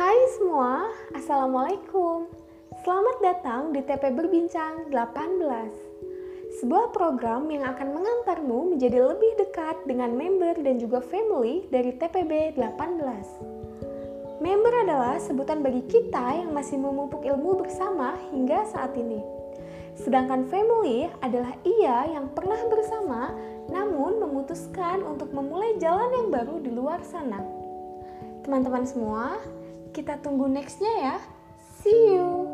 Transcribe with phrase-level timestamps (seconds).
[0.00, 2.24] Hai semua, Assalamualaikum.
[2.88, 6.56] Selamat datang di TP Berbincang 18.
[6.56, 12.56] Sebuah program yang akan mengantarmu menjadi lebih dekat dengan member dan juga family dari TPB
[12.56, 14.40] 18.
[14.40, 19.20] Member adalah sebutan bagi kita yang masih memupuk ilmu bersama hingga saat ini.
[20.00, 23.36] Sedangkan family adalah ia yang pernah bersama
[23.68, 27.44] namun memutuskan untuk memulai jalan yang baru di luar sana.
[28.40, 29.36] Teman-teman semua,
[29.90, 31.16] kita tunggu nextnya ya.
[31.82, 32.46] See you!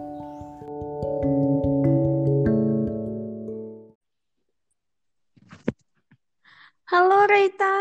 [6.86, 7.76] Halo Reita,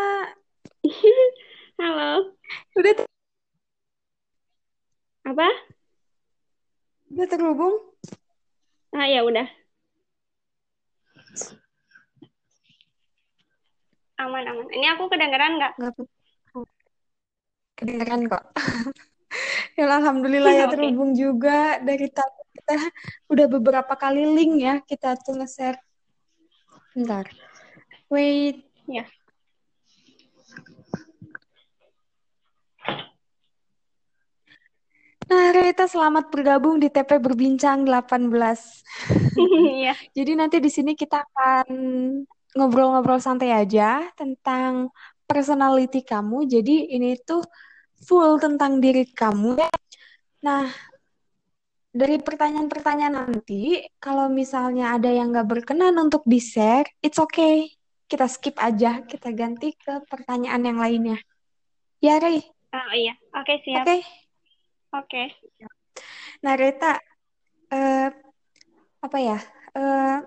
[1.80, 2.36] Halo,
[2.74, 3.14] udah ter-
[5.24, 5.48] apa?
[7.14, 7.76] udah terhubung?
[8.92, 9.46] Ah ya udah,
[14.20, 14.68] aman aman.
[14.74, 15.74] Ini aku kedengeran nggak?
[17.78, 18.44] Kedengeran kok.
[19.80, 20.80] Ya alhamdulillah ya Oke.
[20.80, 22.76] terhubung juga dari tadi kita
[23.28, 25.76] udah beberapa kali link ya kita tuh nge-share.
[26.96, 27.28] Bentar.
[28.08, 28.64] Wait.
[28.88, 29.04] Ya.
[35.26, 38.32] Nah, Rita selamat bergabung di TP Berbincang 18.
[39.76, 39.92] Iya.
[40.16, 41.68] Jadi nanti di sini kita akan
[42.56, 44.88] ngobrol-ngobrol santai aja tentang
[45.28, 46.48] personality kamu.
[46.48, 47.44] Jadi ini tuh
[48.04, 49.72] full tentang diri kamu ya.
[50.44, 50.68] Nah,
[51.96, 57.72] dari pertanyaan-pertanyaan nanti, kalau misalnya ada yang nggak berkenan untuk di-share, it's okay.
[58.06, 61.18] Kita skip aja, kita ganti ke pertanyaan yang lainnya.
[62.04, 62.44] Ya, Rey.
[62.76, 63.16] Ah iya.
[63.32, 63.64] Oke Oke.
[63.64, 63.88] siap.
[64.92, 65.24] Oke.
[66.44, 67.00] Nah, Rita,
[67.72, 68.12] eh,
[69.00, 69.40] apa ya?
[69.72, 70.18] Eh,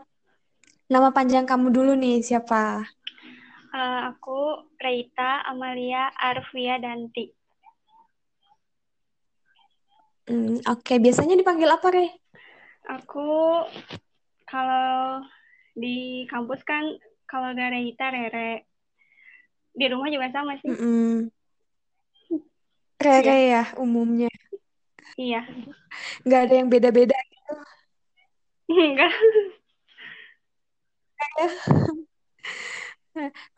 [0.88, 2.88] nama panjang kamu dulu nih, siapa?
[3.68, 7.37] Eh, aku Reita Amalia Arvia Danti.
[10.28, 12.06] Hmm, oke, biasanya dipanggil apa, Re?
[13.00, 13.64] Aku
[14.44, 15.24] kalau
[15.72, 16.84] di kampus kan
[17.24, 18.68] kalau gak Reita Rere.
[19.72, 20.68] Di rumah juga sama sih.
[20.68, 21.32] Mm-mm.
[23.04, 24.28] Rere ya umumnya.
[25.16, 25.48] Iya.
[26.28, 27.16] Nggak ada yang beda-beda.
[28.68, 29.12] Enggak.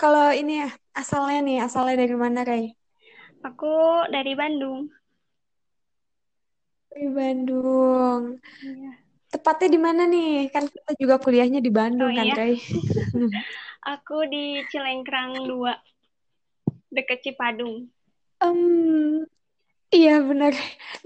[0.00, 2.72] Kalau ini ya, asalnya nih, asalnya dari mana, Rey?
[3.44, 4.88] Aku dari Bandung.
[6.90, 8.42] Dari Bandung.
[8.66, 8.92] Iya.
[9.30, 10.50] Tepatnya di mana nih?
[10.50, 12.58] Kan kita juga kuliahnya di Bandung Oh, kan, iya.
[13.94, 16.90] Aku di Cilengkrang 2.
[16.90, 17.86] Deket Cipadung.
[18.42, 19.22] Em,
[19.94, 20.50] iya benar.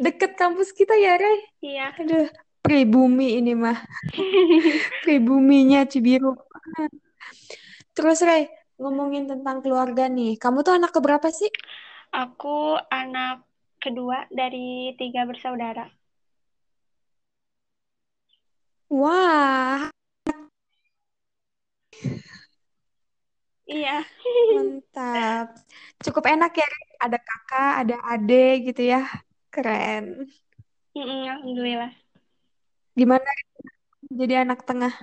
[0.01, 1.39] Deket kampus kita ya, Rey?
[1.61, 1.93] Iya.
[2.01, 2.33] Aduh,
[2.65, 3.77] pribumi ini mah.
[5.05, 6.33] Pribuminya Cibiru.
[7.93, 8.49] Terus, Rey,
[8.81, 10.41] ngomongin tentang keluarga nih.
[10.41, 11.53] Kamu tuh anak keberapa sih?
[12.11, 13.45] Aku anak
[13.85, 15.85] kedua dari tiga bersaudara.
[19.01, 19.91] Wah,
[23.73, 23.91] Iya.
[24.57, 25.47] mantap.
[26.05, 26.69] Cukup enak ya.
[27.05, 29.01] Ada kakak, ada adik gitu ya.
[29.53, 30.05] Keren.
[30.97, 31.91] Mm-mm, Alhamdulillah.
[32.99, 33.29] Gimana
[34.21, 34.95] jadi anak tengah?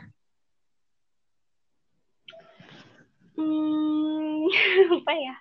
[3.36, 4.46] Hmm,
[4.98, 5.36] apa ya?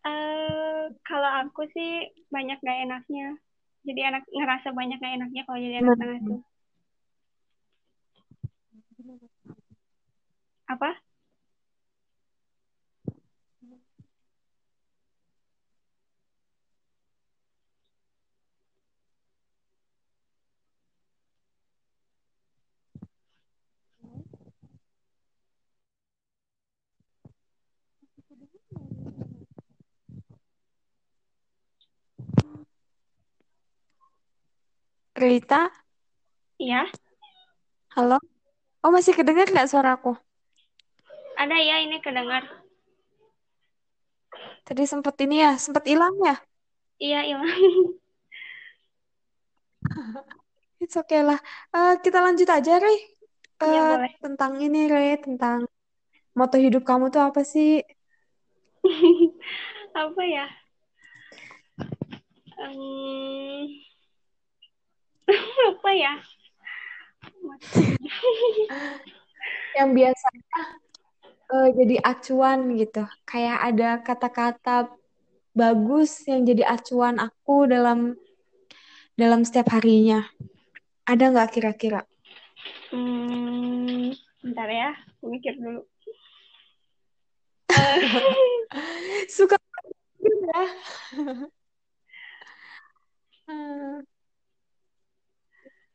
[0.00, 3.36] Eh, kalau aku sih banyak gak enaknya.
[3.84, 6.40] Jadi anak ngerasa banyak gak enaknya kalau jadi anak tengah tuh.
[10.72, 10.90] Apa?
[35.20, 35.60] Rita,
[36.58, 36.90] Iya.
[37.96, 38.16] halo?
[38.84, 40.10] Oh, masih kedengar nggak suaraku?
[41.42, 42.44] Ada ya ini kedengar.
[44.66, 46.34] Tadi sempet ini ya, sempet hilang ya?
[47.02, 47.48] Iya, hilang.
[50.82, 51.38] It's okay lah.
[51.76, 52.98] Eh, kita lanjut aja, Rey.
[53.64, 54.12] Iya, Eh, boleh.
[54.22, 55.58] tentang ini, Rey, tentang
[56.38, 57.68] moto hidup kamu tuh apa sih?
[60.02, 60.46] Apa ya?
[62.58, 63.68] Em,
[65.70, 66.12] apa ya?
[69.78, 70.62] Yang biasanya
[71.50, 73.06] eh, jadi acuan gitu.
[73.26, 74.90] Kayak ada kata-kata
[75.54, 78.14] bagus yang jadi acuan aku dalam
[79.14, 80.26] dalam setiap harinya.
[81.06, 82.02] Ada nggak kira-kira?
[82.90, 84.10] Hmm,
[84.42, 85.82] bentar ya, aku mikir dulu.
[89.36, 89.56] Suka
[90.22, 90.62] ya.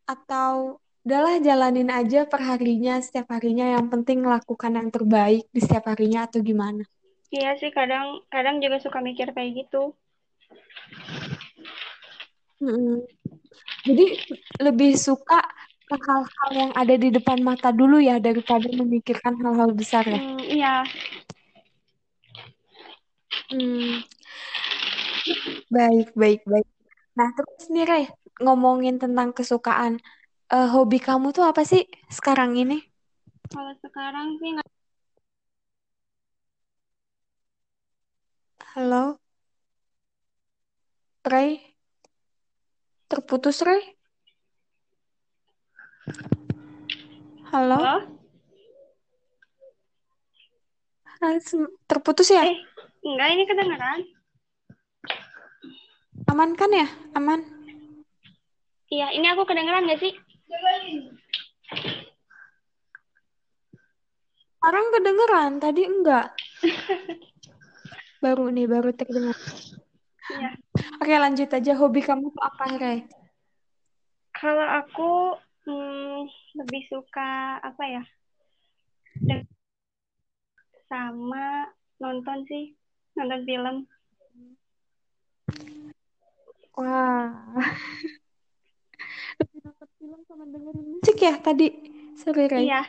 [0.05, 3.73] Hmm, atau udahlah jalanin aja perharinya setiap harinya.
[3.73, 6.85] Yang penting lakukan yang terbaik di setiap harinya atau gimana.
[7.33, 9.97] Iya sih kadang kadang juga suka mikir kayak gitu.
[12.55, 13.03] Mm-mm.
[13.83, 14.05] jadi
[14.63, 15.43] lebih suka
[15.85, 20.17] ke hal-hal yang ada di depan mata dulu ya daripada memikirkan hal-hal besar ya.
[20.17, 20.73] Hmm, iya,
[23.51, 24.01] Hmm,
[25.69, 26.67] baik baik baik.
[27.13, 28.03] Nah terus nih Ray
[28.43, 30.03] ngomongin tentang kesukaan
[30.51, 32.83] eh, hobi kamu tuh apa sih sekarang ini?
[33.49, 34.51] Kalau sekarang sih
[38.75, 39.23] halo?
[41.25, 41.57] Ray?
[43.07, 43.81] Terputus Ray?
[47.49, 47.79] Halo?
[47.79, 47.97] Halo?
[51.87, 52.43] Terputus ya?
[52.45, 52.57] Eh,
[53.01, 53.99] enggak ini kedengeran.
[56.25, 56.87] aman kan ya?
[57.15, 57.54] Aman
[58.85, 60.13] Iya, ini aku kedengeran nggak sih?
[64.61, 66.33] Sekarang kedengeran, tadi enggak.
[68.23, 69.37] Baru nih, baru terdengar.
[70.33, 70.49] Iya.
[70.97, 71.73] Oke, lanjut aja.
[71.77, 73.05] Hobi kamu tuh apa, Ray?
[74.33, 75.37] Kalau aku
[75.69, 76.25] hmm,
[76.57, 78.03] lebih suka apa ya?
[79.21, 79.45] Den-
[80.89, 81.69] sama
[82.01, 82.73] nonton sih,
[83.13, 83.75] nonton film.
[86.73, 87.29] Wah.
[90.05, 91.67] Film sama dengerin musik ya tadi?
[92.13, 92.69] Sorry, Ray.
[92.69, 92.85] Iya,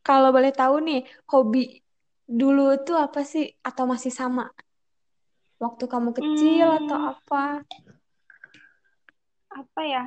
[0.00, 1.84] Kalau boleh tahu nih, hobi
[2.24, 3.44] dulu tuh apa sih?
[3.60, 4.48] Atau masih sama?
[5.60, 7.60] Waktu kamu kecil atau Hmm, apa?
[9.52, 10.02] apa ya?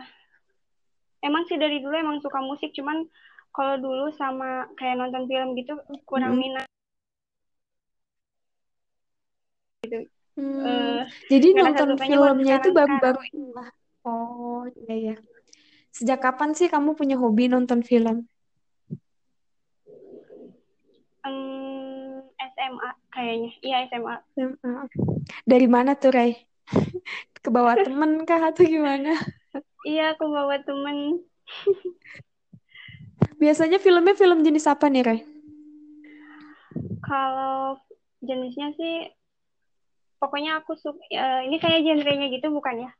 [1.21, 3.05] Emang sih dari dulu emang suka musik, cuman
[3.53, 5.77] kalau dulu sama kayak nonton film gitu
[6.09, 6.41] kurang Mm-mm.
[6.41, 6.65] minat
[9.85, 10.09] gitu.
[10.39, 13.69] Hmm, Eh, jadi nonton filmnya itu baru-baru ini lah.
[14.07, 15.15] Oh, iya ya.
[15.91, 18.24] Sejak kapan sih kamu punya hobi nonton film?
[21.19, 22.24] Hmm,
[22.56, 23.51] SMA kayaknya.
[23.59, 24.15] Iya, SMA.
[24.39, 24.88] SMA.
[25.44, 26.39] Dari mana tuh, Ray?
[27.44, 29.19] Ke bawah temen kah atau gimana?
[29.83, 31.19] Iya, aku bawa temen.
[33.44, 35.19] Biasanya filmnya film jenis apa nih, Ray?
[37.03, 37.75] Kalau
[38.24, 39.09] jenisnya sih,
[40.21, 41.04] pokoknya aku suka,
[41.48, 42.92] ini kayak genrenya gitu bukan ya?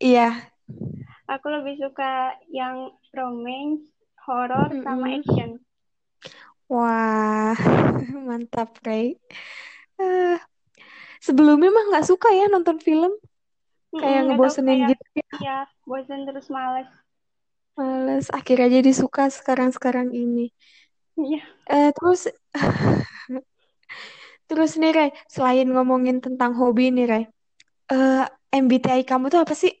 [0.00, 0.52] Iya.
[1.34, 2.76] Aku lebih suka yang
[3.18, 3.84] romance,
[4.26, 5.14] horor, sama Mm-mm.
[5.18, 5.50] action.
[6.68, 7.54] Wah,
[8.28, 9.06] mantap, Ray.
[10.00, 10.36] Eh,
[11.26, 13.12] sebelumnya mah nggak suka ya nonton film,
[14.00, 15.36] kayak tahu ngebosenin kayak, gitu ya.
[15.36, 15.50] iya,
[15.88, 16.88] bosan terus males.
[17.78, 20.44] Males, akhirnya jadi suka sekarang-sekarang ini.
[21.16, 22.28] Iya, Eh, terus,
[24.46, 27.24] terus nih, Ray, selain ngomongin tentang hobi nih, Ray,
[27.92, 29.74] eh, MBTI kamu tuh apa sih?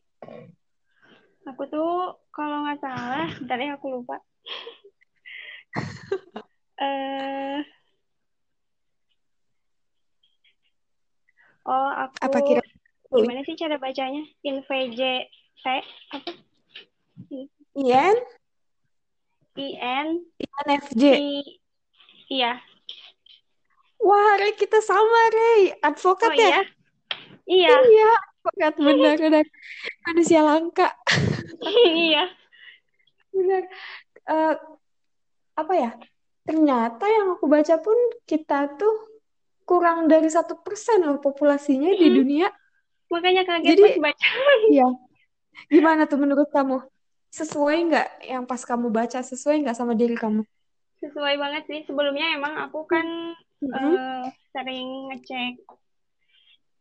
[1.46, 4.16] aku tuh kalau nggak salah, bentar ya aku lupa.
[6.76, 7.56] Eh,
[11.64, 11.88] oh
[12.20, 12.62] Apa aku kira?
[13.08, 14.20] gimana sih cara bacanya?
[14.44, 15.64] INVJT
[16.12, 16.32] apa?
[17.32, 17.48] IN,
[19.56, 21.02] IN INFJ.
[21.16, 21.40] I
[22.28, 22.60] iya.
[24.06, 25.74] Wah, Ray, kita sama, Ray.
[25.82, 26.46] Advokat Oh ya?
[26.46, 26.60] iya.
[27.46, 27.74] Iya.
[27.90, 29.44] Iya, advokat benar, benar.
[30.06, 30.88] Manusia langka,
[31.90, 32.30] Iya.
[33.34, 33.62] benar.
[34.26, 34.54] Eh,
[35.58, 35.90] apa ya?
[36.46, 38.94] Ternyata yang aku baca pun kita tuh
[39.66, 42.18] kurang dari satu persen loh populasinya di Mm-mm.
[42.22, 42.48] dunia.
[43.10, 44.26] Makanya kaget Jadi, pas baca.
[44.78, 44.86] ya,
[45.66, 46.86] gimana tuh menurut kamu?
[47.34, 50.46] Sesuai nggak yang pas kamu baca, sesuai nggak sama diri kamu?
[51.06, 51.80] Sesuai banget sih.
[51.86, 53.06] Sebelumnya emang aku kan
[53.62, 53.94] Mm-mm.
[53.94, 55.54] eh, sering ngecek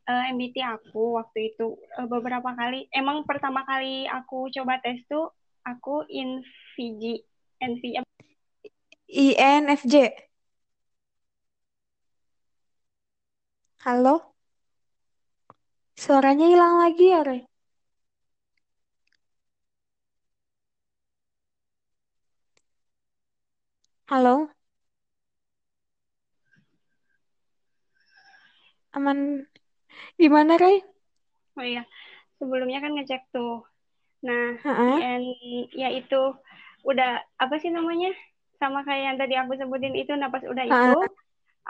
[0.10, 2.90] eh, MBTI aku waktu itu eh, beberapa kali.
[2.90, 5.30] Emang pertama kali aku coba tes tuh
[5.62, 7.22] aku INFJ.
[7.56, 7.84] NV
[9.08, 9.96] INFJ.
[13.86, 14.34] Halo?
[15.96, 17.42] Suaranya hilang lagi ya, Ray?
[24.08, 24.50] Halo?
[28.98, 29.48] Aman?
[30.20, 30.84] Gimana, Ray?
[31.58, 31.82] Oh iya,
[32.40, 33.54] sebelumnya kan ngecek tuh.
[34.28, 34.46] Nah.
[34.92, 35.24] IN
[35.82, 36.16] ya itu
[36.90, 37.10] udah
[37.44, 38.10] apa sih namanya?
[38.62, 40.12] Sama kayak yang tadi aku sebutin itu.
[40.22, 40.90] Nah, pas udah itu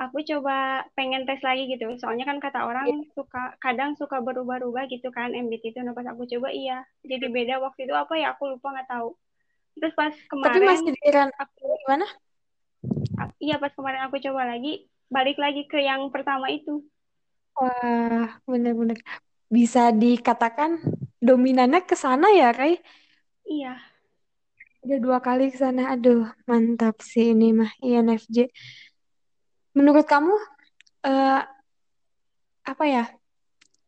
[0.04, 1.86] aku coba pengen tes lagi gitu.
[2.02, 5.80] Soalnya kan kata orang suka kadang suka berubah-ubah gitu kan MBTI itu.
[5.86, 6.84] Nah, pas aku coba iya.
[7.12, 9.10] Jadi beda waktu itu apa ya aku lupa nggak tahu.
[9.80, 11.00] Terus pas Tapi kemarin masih di
[11.44, 12.06] aku gimana?
[13.44, 16.82] Iya pas kemarin aku coba lagi balik lagi ke yang pertama itu.
[17.56, 19.00] Wah, bener-bener
[19.48, 20.82] bisa dikatakan
[21.24, 22.82] dominannya ke sana ya, Ray?
[23.46, 23.78] Iya,
[24.86, 25.82] Udah dua kali ke sana.
[25.94, 28.38] Aduh, mantap sih ini mah INFJ.
[29.78, 30.34] Menurut kamu
[31.08, 31.42] eh,
[32.66, 33.04] apa ya?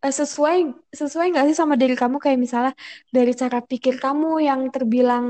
[0.06, 0.58] eh, sesuai
[0.94, 2.74] sesuai nggak sih sama diri kamu kayak misalnya
[3.16, 5.26] dari cara pikir kamu yang terbilang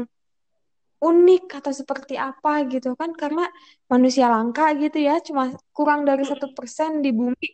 [0.97, 3.45] unik atau seperti apa gitu kan karena
[3.91, 7.47] manusia langka gitu ya cuma kurang dari satu persen di bumi.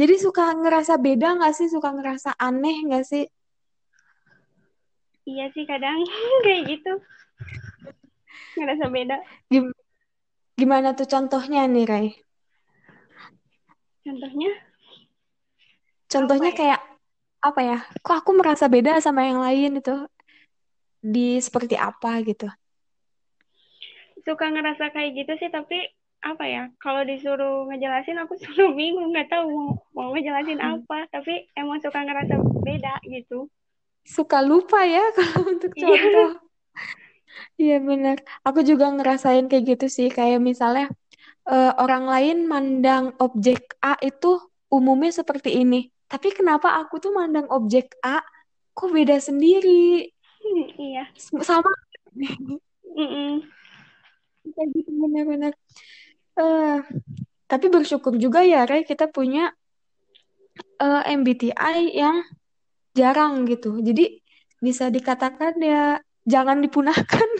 [0.00, 1.68] Jadi suka ngerasa beda nggak sih?
[1.68, 3.24] Suka ngerasa aneh nggak sih?
[5.28, 5.98] Iya sih kadang
[6.44, 6.92] kayak gitu,
[8.56, 9.16] ngerasa beda.
[9.52, 9.76] Gim-
[10.56, 12.06] gimana tuh contohnya nih Ray?
[14.06, 14.50] Contohnya?
[16.06, 16.56] Apa contohnya ya?
[16.56, 16.80] kayak
[17.44, 17.78] apa ya?
[18.00, 19.94] Kok aku merasa beda sama yang lain itu?
[21.02, 22.48] Di seperti apa gitu
[24.26, 25.76] Suka ngerasa kayak gitu sih, tapi
[26.30, 26.62] apa ya?
[26.82, 30.96] Kalau disuruh ngejelasin, aku selalu bingung, nggak tahu mau, mau ngejelasin apa.
[31.14, 32.34] Tapi emang suka ngerasa
[32.66, 33.48] beda gitu.
[34.14, 36.28] suka lupa ya kalau untuk Iya, contoh
[37.60, 38.16] Iya benar.
[38.46, 40.08] Aku juga ngerasain kayak gitu sih.
[40.16, 40.84] Kayak misalnya
[41.50, 44.28] eh, orang lain mandang objek A itu
[44.76, 45.76] umumnya seperti ini.
[46.12, 48.10] Tapi kenapa aku tuh mandang objek A
[48.76, 49.70] kok beda sendiri?
[50.78, 51.06] iya.
[51.16, 51.70] Sem- Sama
[55.06, 55.52] benar-benar.
[56.36, 56.78] Eh,
[57.46, 59.54] tapi bersyukur juga ya, Ray, kita punya
[60.82, 62.26] eh, MBTI yang
[62.92, 63.78] jarang gitu.
[63.80, 64.20] Jadi
[64.58, 67.28] bisa dikatakan ya jangan dipunahkan.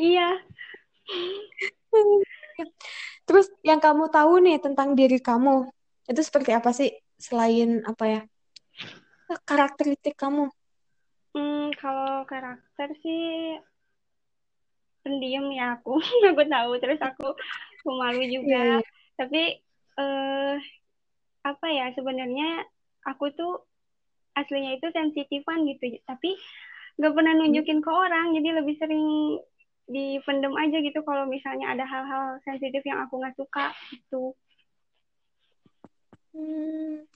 [0.00, 0.40] Iya,
[3.26, 5.70] Terus yang kamu tahu nih tentang diri kamu
[6.10, 6.90] itu seperti apa sih
[7.20, 8.20] selain apa ya
[9.46, 10.50] karakteristik kamu?
[11.30, 13.54] Hmm, kalau karakter sih
[15.10, 15.98] pendiam ya aku,
[16.30, 16.70] aku tahu.
[16.78, 17.34] Terus aku
[17.82, 18.78] pemalu juga.
[18.78, 18.78] iya.
[19.18, 19.58] Tapi
[19.98, 20.56] eh
[21.42, 22.62] apa ya sebenarnya
[23.10, 23.66] aku tuh
[24.38, 25.98] aslinya itu sensitifan gitu.
[26.06, 26.38] Tapi
[27.02, 28.30] nggak pernah nunjukin ke orang.
[28.38, 29.06] Jadi lebih sering
[29.90, 34.38] dipendem aja gitu kalau misalnya ada hal-hal sensitif yang aku nggak suka gitu.
[36.30, 37.10] Hmm,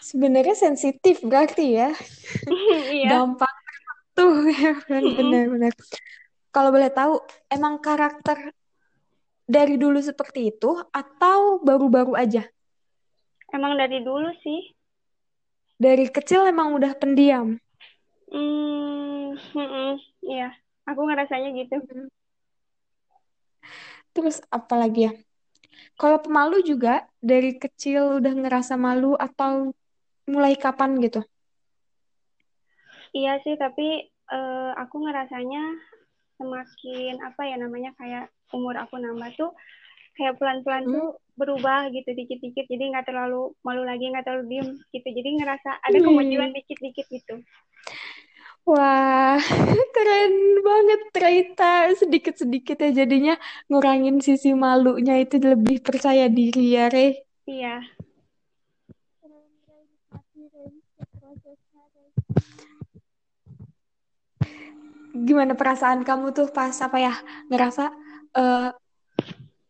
[0.00, 1.92] sebenarnya sensitif berarti ya,
[2.96, 3.08] Iya.
[3.12, 3.56] gampang
[4.16, 5.72] tuh ya kan benar-benar.
[6.56, 7.20] Kalau boleh tahu,
[7.52, 8.56] emang karakter
[9.44, 12.48] dari dulu seperti itu atau baru-baru aja?
[13.52, 14.72] Emang dari dulu sih.
[15.76, 17.60] Dari kecil emang udah pendiam.
[18.32, 20.00] Hmm, mm-mm,
[20.32, 20.48] iya.
[20.88, 21.76] Aku ngerasanya gitu.
[21.84, 22.08] Hmm.
[24.16, 25.12] Terus apa lagi ya?
[26.00, 29.72] Kalau pemalu juga dari kecil udah ngerasa malu atau
[30.28, 31.20] mulai kapan gitu?
[33.16, 33.86] Iya sih, tapi
[34.32, 35.62] eh, aku ngerasanya
[36.36, 39.50] semakin apa ya namanya kayak umur aku nambah tuh
[40.16, 41.20] kayak pelan-pelan tuh Hmm.
[41.36, 42.64] berubah gitu dikit-dikit.
[42.64, 45.08] Jadi nggak terlalu malu lagi, nggak terlalu diem gitu.
[45.12, 46.56] Jadi ngerasa ada kemajuan Hmm.
[46.56, 47.34] dikit-dikit gitu.
[48.66, 49.38] Wah,
[49.94, 51.92] keren banget Rita.
[51.94, 53.34] Sedikit-sedikit ya jadinya
[53.70, 57.22] ngurangin sisi malunya itu lebih percaya diri ya, Re.
[57.46, 57.84] Iya.
[65.24, 67.14] Gimana perasaan kamu tuh pas apa ya
[67.48, 67.84] ngerasa
[68.36, 68.70] eh,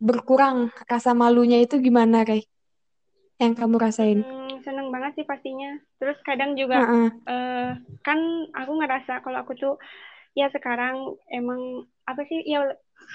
[0.03, 2.43] berkurang rasa malunya itu gimana, Re?
[3.39, 4.19] Yang kamu rasain?
[4.25, 5.77] Hmm, seneng banget sih pastinya.
[6.01, 7.09] Terus kadang juga Heeh.
[7.31, 7.71] eh,
[8.03, 8.19] kan
[8.57, 9.75] aku ngerasa kalau aku tuh
[10.37, 12.65] ya sekarang emang apa sih ya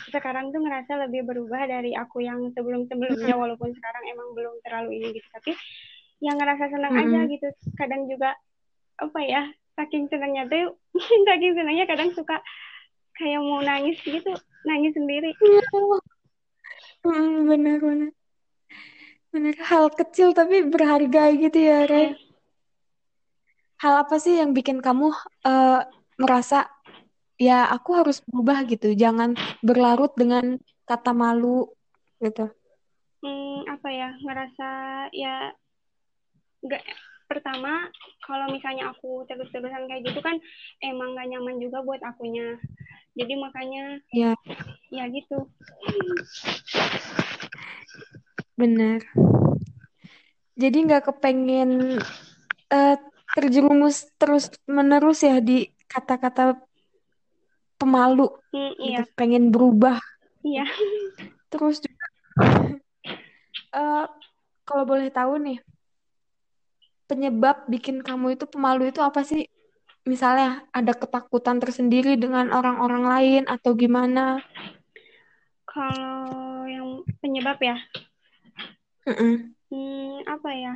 [0.09, 5.07] sekarang tuh ngerasa lebih berubah dari aku yang sebelum-sebelumnya walaupun sekarang emang belum terlalu ini
[5.17, 5.27] gitu.
[5.35, 5.51] Tapi
[6.21, 7.47] yang ngerasa senang aja gitu.
[7.77, 8.37] Kadang juga
[9.01, 9.41] apa ya
[9.77, 10.75] saking senangnya tuh
[11.27, 12.39] saking senangnya kadang suka
[13.17, 14.31] kayak mau nangis gitu
[14.67, 15.31] nangis sendiri
[17.01, 18.13] Mm, Benar-benar.
[19.33, 19.55] Benar.
[19.63, 22.13] Hal kecil tapi berharga gitu ya, Re.
[22.13, 22.15] Mm,
[23.81, 25.09] Hal apa sih yang bikin kamu
[25.41, 25.81] eh,
[26.21, 26.69] merasa
[27.41, 29.33] ya aku harus berubah gitu, jangan
[29.65, 31.65] berlarut dengan kata malu
[32.21, 32.45] gitu.
[33.25, 34.69] mm, apa ya ngerasa
[35.09, 35.49] ya
[36.61, 36.83] nggak
[37.31, 37.87] pertama
[38.27, 40.35] kalau misalnya aku terus-terusan kayak gitu kan
[40.83, 42.59] emang gak nyaman juga buat akunya.
[43.15, 44.35] Jadi makanya Ya,
[44.91, 45.47] ya gitu.
[48.59, 48.99] Benar.
[50.59, 51.99] Jadi nggak kepengen
[52.67, 52.95] eh,
[53.31, 56.59] terjerumus terus menerus ya di kata-kata
[57.79, 58.27] pemalu.
[58.51, 58.99] Mm, iya.
[59.03, 59.97] Gitu, pengen berubah.
[60.43, 60.67] iya.
[61.51, 62.05] Terus juga
[63.75, 64.05] eh,
[64.67, 65.57] kalau boleh tahu nih,
[67.11, 69.41] penyebab bikin kamu itu pemalu itu apa sih?
[70.11, 70.47] Misalnya
[70.79, 74.25] ada ketakutan tersendiri dengan orang-orang lain atau gimana?
[75.71, 76.87] kalau yang
[77.23, 77.77] penyebab ya
[79.07, 79.55] Mm-mm.
[79.71, 80.73] Hmm, apa ya?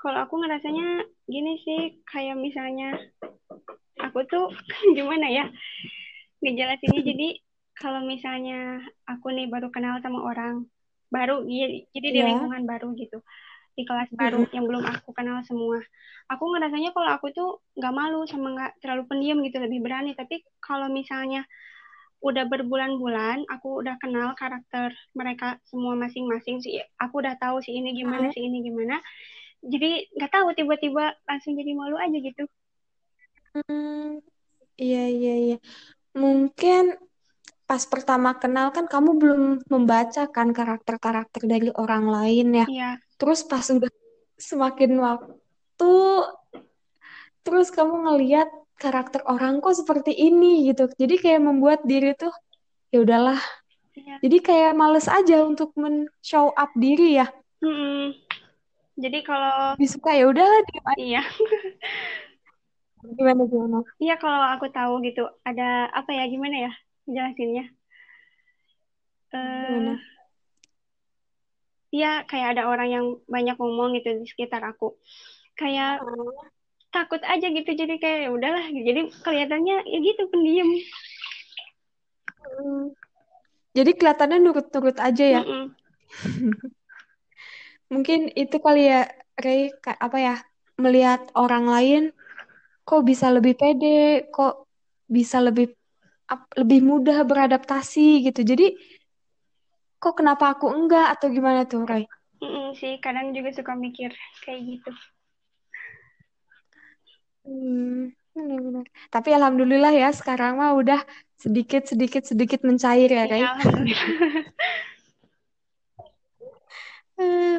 [0.00, 0.86] Kalau aku ngerasanya
[1.26, 1.80] gini sih,
[2.10, 2.88] kayak misalnya
[4.06, 4.44] aku tuh
[4.96, 5.44] gimana ya
[6.42, 7.28] ngejelasinnya jadi
[7.76, 10.64] kalau misalnya aku nih baru kenal sama orang
[11.12, 12.26] baru jadi, jadi di Iya.
[12.32, 13.18] lingkungan baru gitu
[13.76, 15.78] di kelas baru yang belum aku kenal semua.
[16.32, 20.16] Aku ngerasanya kalau aku tuh nggak malu sama nggak terlalu pendiam gitu lebih berani.
[20.16, 21.44] Tapi kalau misalnya
[22.24, 26.80] udah berbulan-bulan aku udah kenal karakter mereka semua masing-masing sih.
[26.96, 28.98] Aku udah tahu si ini gimana si ini gimana.
[29.60, 32.48] Jadi nggak tahu tiba-tiba langsung jadi malu aja gitu.
[33.54, 34.20] Hmm,
[34.80, 35.56] iya iya iya.
[36.16, 36.84] Mungkin
[37.68, 39.42] pas pertama kenal kan kamu belum
[39.72, 42.66] membaca kan karakter-karakter dari orang lain ya.
[42.70, 43.90] iya Terus pas udah
[44.38, 45.92] semakin waktu,
[47.44, 50.90] terus kamu ngeliat karakter orang kok seperti ini gitu.
[51.00, 52.32] Jadi kayak membuat diri tuh
[52.92, 53.40] ya udahlah.
[53.96, 57.26] iya Jadi kayak males aja untuk men-show up diri ya.
[57.64, 58.12] Mm-mm.
[58.96, 60.80] jadi kalau Lebih suka ya udahlah aja.
[61.00, 61.20] iya
[63.16, 63.78] Gimana gimana?
[64.02, 65.62] iya kalau aku tahu gitu ada
[65.98, 66.70] apa ya gimana ya
[67.06, 67.66] jelasinnya
[69.32, 69.94] eh Gimana?
[71.94, 74.98] Iya, kayak ada orang yang banyak ngomong gitu di sekitar aku.
[75.56, 76.02] Kayak
[76.92, 78.66] takut aja gitu, jadi kayak ya udahlah.
[78.68, 80.68] Jadi kelihatannya ya gitu pendiam.
[82.42, 82.92] Hmm.
[83.76, 85.40] Jadi kelihatannya nurut-nurut aja ya.
[85.44, 85.64] Mm-mm.
[87.92, 89.06] Mungkin itu kali ya,
[89.38, 90.36] Ray, kayak apa ya,
[90.80, 92.02] melihat orang lain
[92.88, 94.64] kok bisa lebih pede, kok
[95.06, 95.75] bisa lebih
[96.58, 98.42] lebih mudah beradaptasi gitu.
[98.42, 98.74] Jadi
[99.96, 102.04] kok kenapa aku enggak atau gimana tuh, Ray?
[102.36, 104.12] Mm-mm sih, kadang juga suka mikir
[104.44, 104.90] kayak gitu.
[107.46, 108.84] Hmm, benar-benar.
[109.08, 111.00] Tapi alhamdulillah ya sekarang mah udah
[111.38, 113.42] sedikit sedikit sedikit mencair ya, Iya, Ray.
[113.46, 114.10] alhamdulillah.
[117.16, 117.56] Eh,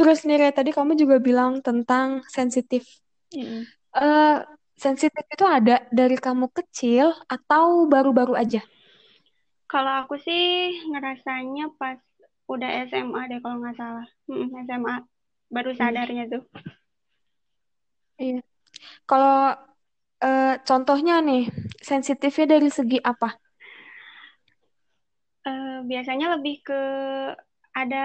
[0.00, 2.88] Terus nih, Ray, tadi kamu juga bilang tentang sensitif.
[3.36, 3.68] Mm-mm.
[4.00, 4.36] Eh,
[4.82, 8.60] sensitif itu ada dari kamu kecil atau baru-baru aja?
[9.72, 10.42] Kalau aku sih
[10.90, 11.98] ngerasanya pas
[12.52, 14.06] udah SMA deh kalau nggak salah.
[14.28, 14.94] Mm-mm, SMA
[15.54, 15.78] baru Hmm.
[15.80, 16.42] sadarnya tuh.
[18.22, 18.38] Iya.
[19.10, 19.32] Kalau
[20.24, 21.40] eh, contohnya nih,
[21.88, 23.28] sensitifnya dari segi apa?
[25.46, 26.74] Eh, biasanya lebih ke
[27.80, 27.96] ada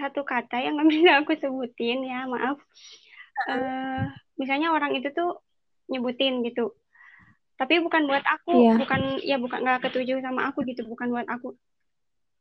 [0.00, 2.58] satu kata yang nggak bisa aku sebutin ya, maaf.
[3.50, 4.02] Eh,
[4.40, 5.28] misalnya orang itu tuh
[5.90, 6.72] nyebutin gitu.
[7.60, 8.74] Tapi bukan buat aku, Iya.
[8.80, 11.52] bukan ya bukan nggak ketujuh sama aku gitu, bukan buat aku.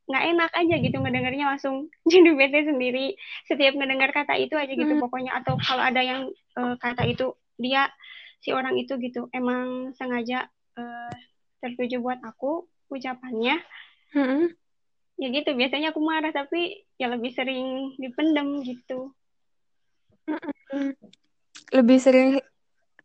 [0.10, 3.20] Nggak enak aja gitu ngedengarnya langsung jadi bete sendiri.
[3.50, 5.04] Setiap ngedengar kata itu aja gitu Hmm.
[5.04, 5.36] pokoknya.
[5.44, 7.92] Atau kalau ada yang eh, kata itu dia
[8.40, 10.48] si orang itu gitu emang sengaja
[10.80, 11.14] eh,
[11.60, 13.60] tertuju buat aku ucapannya.
[14.16, 14.56] Mm-mm.
[15.20, 19.12] Ya gitu biasanya aku marah tapi ya lebih sering dipendam gitu.
[20.26, 20.96] Mm-mm.
[21.76, 22.30] Lebih sering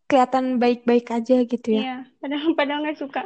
[0.09, 1.83] kelihatan baik-baik aja gitu ya.
[1.85, 3.21] Iya, padahal padahal nggak suka.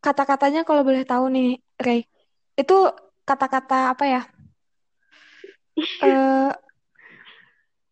[0.00, 2.00] Kata-katanya kalau boleh tahu nih, Ray,
[2.60, 2.74] itu
[3.28, 4.20] kata-kata apa ya?
[6.02, 6.50] Eh,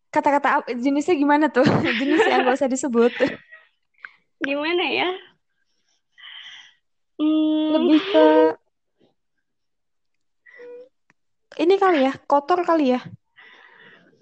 [0.09, 1.65] kata-kata jenisnya gimana tuh?
[1.99, 3.13] Jenisnya nggak usah disebut.
[4.45, 5.09] Gimana ya?
[7.19, 8.23] Hmm, Lebih ke
[11.63, 12.99] ini kali ya, kotor kali ya.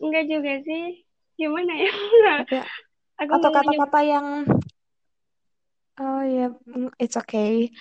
[0.03, 1.06] enggak juga sih.
[1.37, 1.91] Gimana ya?
[3.23, 4.27] Aku atau kata-kata yang
[5.99, 7.71] oh ya, mm, it's okay.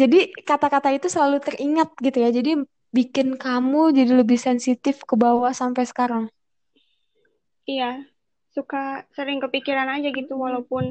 [0.00, 2.30] Jadi kata-kata itu selalu teringat gitu ya.
[2.38, 2.50] Jadi
[2.96, 6.24] bikin kamu jadi lebih sensitif ke bawah sampai sekarang.
[7.72, 7.86] iya,
[8.56, 8.78] suka
[9.16, 10.44] sering kepikiran aja gitu Hmm.
[10.44, 10.84] walaupun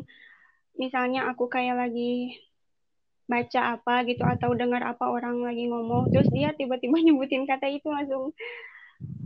[0.81, 2.01] misalnya aku kayak lagi
[3.31, 7.87] baca apa gitu atau dengar apa orang lagi ngomong terus dia tiba-tiba nyebutin kata itu
[7.95, 8.23] langsung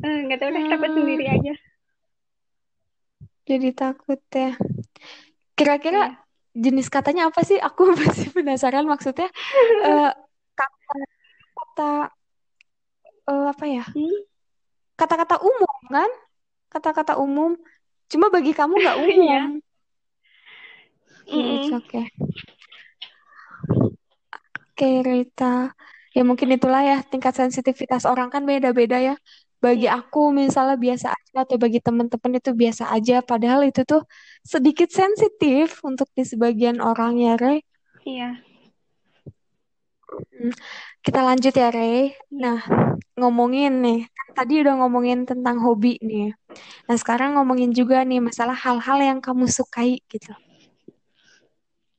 [0.05, 1.51] eh, nggak tahu udah takut sendiri Hmm, aja.
[3.49, 4.55] Jadi takut ya.
[5.57, 6.17] Kira-kira Iya.
[6.63, 7.57] jenis katanya apa sih?
[7.67, 9.27] Aku masih penasaran maksudnya
[9.85, 10.09] eh,
[10.57, 11.83] kata-kata
[13.29, 13.83] eh, apa ya?
[13.93, 14.15] Hmm?
[14.99, 16.11] Kata-kata umum kan?
[16.73, 17.51] Kata-kata umum.
[18.11, 19.33] Cuma bagi kamu nggak Iya.
[19.39, 19.61] umum.
[21.25, 21.55] Ya, Mm-mm.
[21.55, 22.05] it's okay.
[24.73, 25.45] Oke, Rita.
[26.15, 29.13] Ya mungkin itulah ya tingkat sensitivitas orang kan beda-beda ya.
[29.63, 30.03] Bagi Iya.
[30.03, 33.15] aku misalnya biasa aja atau bagi teman-teman itu biasa aja.
[33.23, 34.03] Padahal itu tuh
[34.43, 37.63] sedikit sensitif untuk di sebagian orang ya, Rey.
[38.03, 38.43] Iya.
[40.13, 40.51] Hmm,
[40.99, 42.11] Kita lanjut ya, Rey.
[42.11, 42.41] Iya.
[42.43, 42.59] Nah,
[43.15, 43.99] ngomongin nih.
[44.11, 46.35] Kan tadi udah ngomongin tentang hobi nih.
[46.91, 50.35] Nah, sekarang ngomongin juga nih masalah hal-hal yang kamu sukai gitu.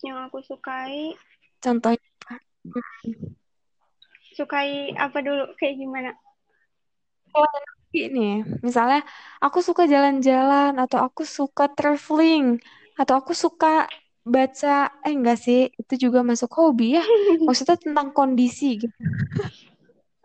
[0.04, 1.16] Yang aku sukai
[1.64, 2.04] Contohnya
[4.36, 6.10] sukai apa dulu kayak gimana
[7.34, 8.32] Kalau yang hobi nih,
[8.66, 8.98] misalnya
[9.44, 12.44] aku suka jalan-jalan atau aku suka traveling
[13.00, 13.66] atau aku suka
[14.34, 14.68] baca,
[15.06, 17.02] eh enggak sih, itu juga masuk hobi ya.
[17.46, 18.96] Maksudnya tentang kondisi gitu.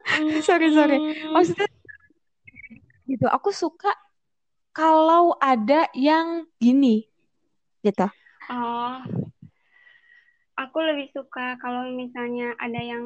[0.48, 1.02] Sorry, sorry.
[1.02, 1.68] hmm, Maksudnya
[3.10, 3.90] gitu, aku suka
[4.76, 7.08] kalau ada yang gini
[7.86, 8.08] gitu.
[8.50, 9.02] oh
[10.62, 13.06] aku lebih suka kalau misalnya ada yang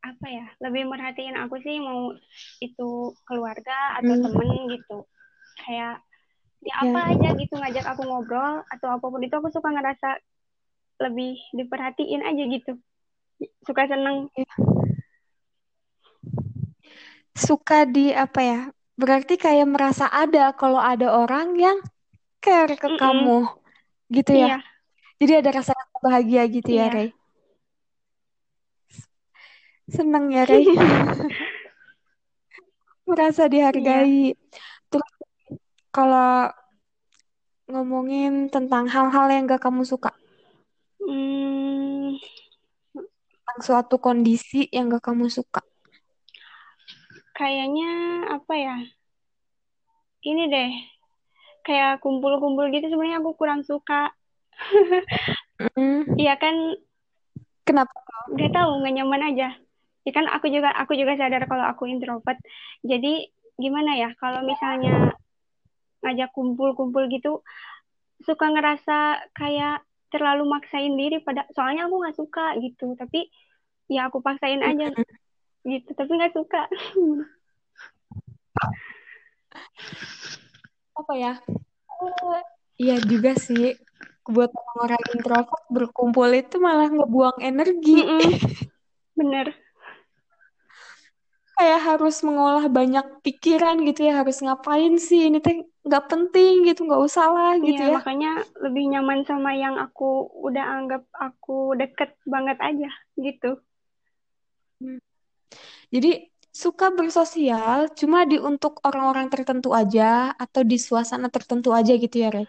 [0.00, 2.16] apa ya lebih merhatiin aku sih mau
[2.64, 5.04] itu keluarga atau Hmm, temen gitu
[5.60, 6.00] kayak
[6.64, 10.08] ya ya, apa aja gitu ngajak aku ngobrol atau apa pun itu aku suka ngerasa
[11.04, 12.72] lebih diperhatiin aja gitu
[13.66, 14.28] suka seneng.
[17.46, 18.58] Suka di apa ya?
[19.00, 21.78] Berarti kayak merasa ada kalau ada orang yang
[22.44, 23.00] care ke Mm-mm.
[23.00, 23.48] kamu
[24.16, 24.48] gitu ya.
[24.48, 24.60] iya
[25.20, 25.72] Jadi ada rasa
[26.04, 27.08] bahagia gitu ya, iya Rey.
[29.90, 30.64] Seneng ya, Rey.
[33.10, 33.50] Merasa iya.
[33.50, 34.38] Dihargai.
[34.86, 35.10] Terus
[35.90, 36.46] kalau
[37.70, 40.10] ngomongin tentang hal-hal yang gak kamu suka,
[41.02, 42.18] hmm,
[42.94, 45.62] tentang suatu kondisi yang gak kamu suka.
[47.34, 47.90] kayaknya
[48.36, 48.76] apa ya?
[50.20, 50.70] Ini deh.
[51.64, 54.14] Kayak kumpul-kumpul gitu sebenarnya aku kurang suka.
[55.60, 56.56] Mm, iya kan?
[57.68, 57.92] Kenapa?
[58.32, 59.48] nggak tahu nggak nyaman aja
[60.04, 62.38] ya kan aku juga aku juga sadar kalau aku introvert.
[62.80, 63.28] Jadi
[63.60, 65.12] gimana ya kalau misalnya
[66.00, 67.44] ngajak kumpul-kumpul gitu
[68.24, 72.96] suka ngerasa kayak terlalu maksain diri pada soalnya aku nggak suka gitu.
[72.96, 73.28] Tapi
[73.92, 74.92] ya aku paksain aja.
[74.96, 75.04] Mm,
[75.60, 76.64] gitu tapi nggak suka.
[81.00, 81.32] Apa ya?
[82.80, 83.76] Iya juga sih.
[84.30, 87.98] Buat orang-orang introvert berkumpul itu malah ngebuang energi.
[87.98, 88.30] Mm-mm,
[89.16, 89.52] bener
[91.60, 96.88] kayak harus mengolah banyak pikiran gitu ya harus ngapain sih ini teh nggak penting gitu
[96.88, 98.32] nggak usah lah Iya, gitu ya makanya
[98.64, 102.88] lebih nyaman sama yang aku udah anggap aku deket banget aja
[103.20, 103.60] gitu.
[104.80, 104.96] Hmm.
[105.92, 112.16] jadi suka bersosial cuma di untuk orang-orang tertentu aja atau di suasana tertentu aja gitu
[112.16, 112.48] ya Re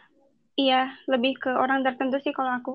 [0.55, 2.73] Iya, lebih ke orang tertentu sih kalau aku.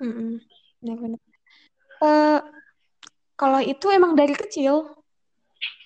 [0.00, 0.40] Mm-mm.
[0.80, 1.20] Benar-benar.
[2.04, 2.38] Eh,
[3.40, 4.74] kalau itu emang dari kecil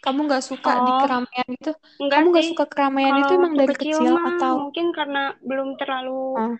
[0.04, 1.70] kamu nggak suka di Oh, keramaian itu
[2.02, 5.22] enggak kamu nggak suka keramaian Kalau itu emang dari kecil kecil mah atau mungkin karena
[5.48, 6.54] belum terlalu Ah,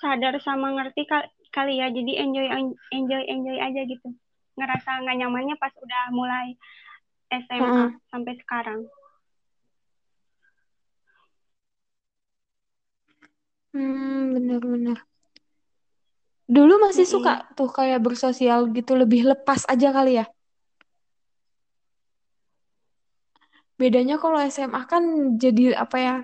[0.00, 1.86] sadar sama ngerti kal- kali ya.
[1.90, 2.46] Jadi enjoy
[2.94, 4.08] enjoy enjoy aja gitu.
[4.58, 6.46] Ngerasa nggak nyamannya pas udah mulai
[7.30, 7.88] SMA mm-mm.
[8.10, 8.80] sampai sekarang.
[13.72, 14.98] Hmm, bener-bener
[16.50, 17.54] dulu masih suka Mm-mm.
[17.54, 20.26] tuh kayak bersosial gitu lebih lepas aja kali ya
[23.80, 25.02] Bedanya kalau SMA kan
[25.40, 26.14] jadi apa ya,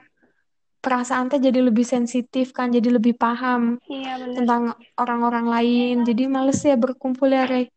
[0.85, 4.37] perasaan teh jadi lebih sensitif kan, jadi lebih paham Iya bener.
[4.37, 4.63] tentang
[5.01, 5.95] orang-orang lain.
[6.05, 7.73] Jadi males ya berkumpul ya, Rey.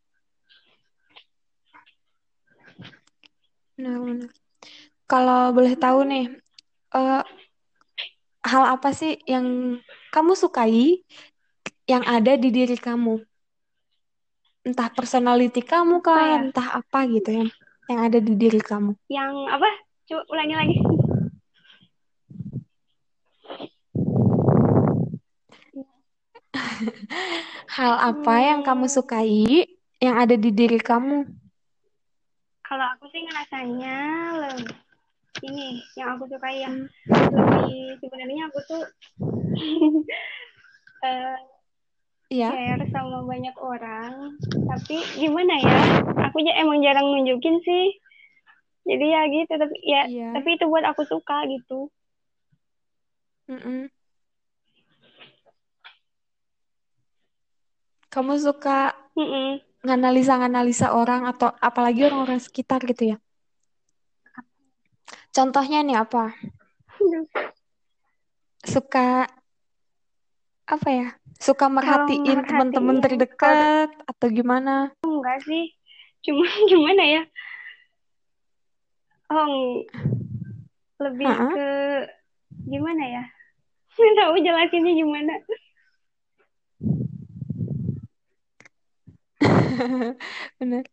[3.80, 4.36] Benar-benar.
[5.08, 6.26] Kalau boleh tahu nih,
[7.00, 7.24] eh,
[8.44, 9.80] hal apa sih yang
[10.12, 11.08] kamu sukai
[11.92, 13.14] yang ada di diri kamu?
[14.68, 16.40] Entah personality kamu kan, ya?
[16.48, 17.46] entah apa gitu ya,
[17.90, 18.92] yang ada di diri kamu.
[19.10, 19.70] Yang apa?
[20.08, 20.76] Coba ulangi lagi.
[27.78, 29.66] Hal apa yang kamu Hmm, sukai
[30.00, 31.18] yang ada di diri kamu?
[32.64, 33.96] kalau aku sih ngerasanya
[34.42, 34.70] lebih
[35.48, 36.88] ini yang aku suka ya Hmm,
[37.34, 38.84] lebih sebenarnya aku tuh
[41.08, 41.38] eh,
[42.30, 44.38] Iya, share sama banyak orang
[44.70, 45.82] tapi gimana ya
[46.30, 47.98] aku emang jarang nunjukin sih
[48.86, 50.30] jadi ya gitu tapi ya iya.
[50.38, 51.90] tapi itu buat aku suka gitu
[53.50, 53.90] Mm-mm.
[58.14, 59.58] Kamu suka Mm-mm.
[59.86, 63.18] nganalisa-nganalisa orang atau apalagi orang-orang sekitar gitu ya.
[65.34, 66.34] Contohnya nih apa?
[68.66, 69.30] Suka
[70.70, 71.08] apa ya?
[71.40, 74.92] Suka merhatiin teman-teman kalau terdekat atau gimana?
[75.00, 75.72] enggak sih
[76.24, 77.22] cuma gimana ya
[79.32, 79.84] oh
[81.00, 81.52] lebih Heeh.
[81.56, 81.68] ke
[82.68, 83.24] gimana ya
[84.00, 85.34] nggak tahu jelasinnya gimana
[90.60, 90.84] Bener.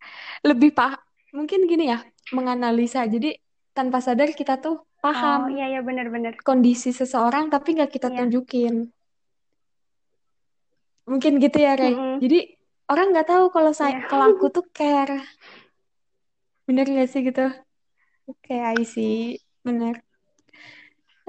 [0.47, 1.01] Lebih paham.
[1.35, 3.03] Mungkin gini ya, menganalisa.
[3.11, 3.35] Jadi
[3.75, 8.25] tanpa sadar kita tuh oh paham iya iya benar-benar kondisi seseorang tapi nggak kita iya
[8.25, 8.89] tunjukin.
[11.07, 11.95] Mungkin gitu ya, Rey.
[11.95, 12.19] Mm-mm.
[12.19, 12.39] Jadi
[12.91, 14.07] orang nggak tahu kalau saya Iya.
[14.11, 15.23] kalau aku tuh care.
[16.67, 17.47] Bener gak sih gitu?
[18.27, 19.39] Oke I see.
[19.63, 20.03] Bener.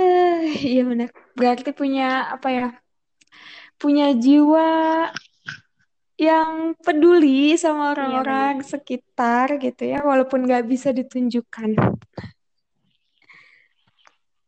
[0.01, 1.09] Eh iya bener.
[1.37, 2.67] Berarti punya apa ya
[3.77, 4.69] punya jiwa
[6.17, 11.77] yang peduli sama Iya orang-orang sekitar gitu ya walaupun nggak bisa ditunjukkan.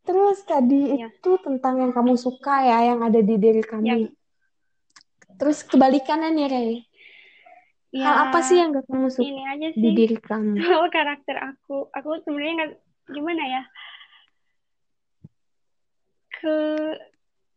[0.01, 1.13] Terus tadi Iya.
[1.13, 4.09] itu tentang yang kamu suka ya yang ada di diri Ya, kamu
[5.39, 6.71] terus kebalikannya nih Rey
[7.89, 10.89] ya hal apa sih yang gak kamu suka ini aja di sih diri kamu soal
[10.93, 11.89] karakter aku.
[11.97, 12.71] Aku sebenarnya nggak
[13.17, 13.63] gimana ya
[16.39, 16.55] ke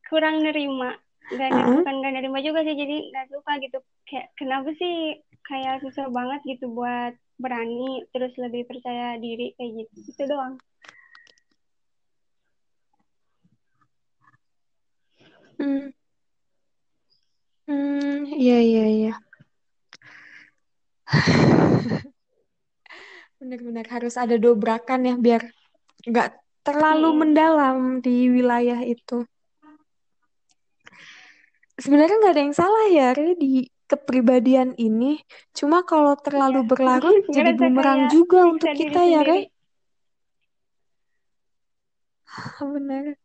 [0.09, 0.99] kurang nerima.
[1.33, 1.81] Gak, Heeh.
[1.81, 3.79] bukan gak nerima juga sih jadi nggak suka gitu.
[4.09, 9.95] Kayak kenapa sih kayak susah banget gitu buat berani terus lebih percaya diri kayak gitu.
[10.13, 10.55] Itu doang.
[15.61, 15.95] Hmm.
[17.73, 19.13] Hmm, iya iya iya.
[23.41, 25.43] Benar-benar harus ada dobrakan ya biar
[26.05, 26.29] nggak
[26.67, 27.21] terlalu Mm-mm.
[27.25, 29.25] mendalam di wilayah itu.
[31.81, 35.17] Sebenarnya nggak ada yang salah ya Re, di kepribadian ini.
[35.57, 36.69] Cuma kalau terlalu Iya.
[36.69, 39.49] berlarut jadi bumerang kayak juga untuk kita ya Re.
[42.61, 43.17] Benar.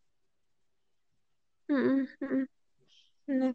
[3.27, 3.53] Benar.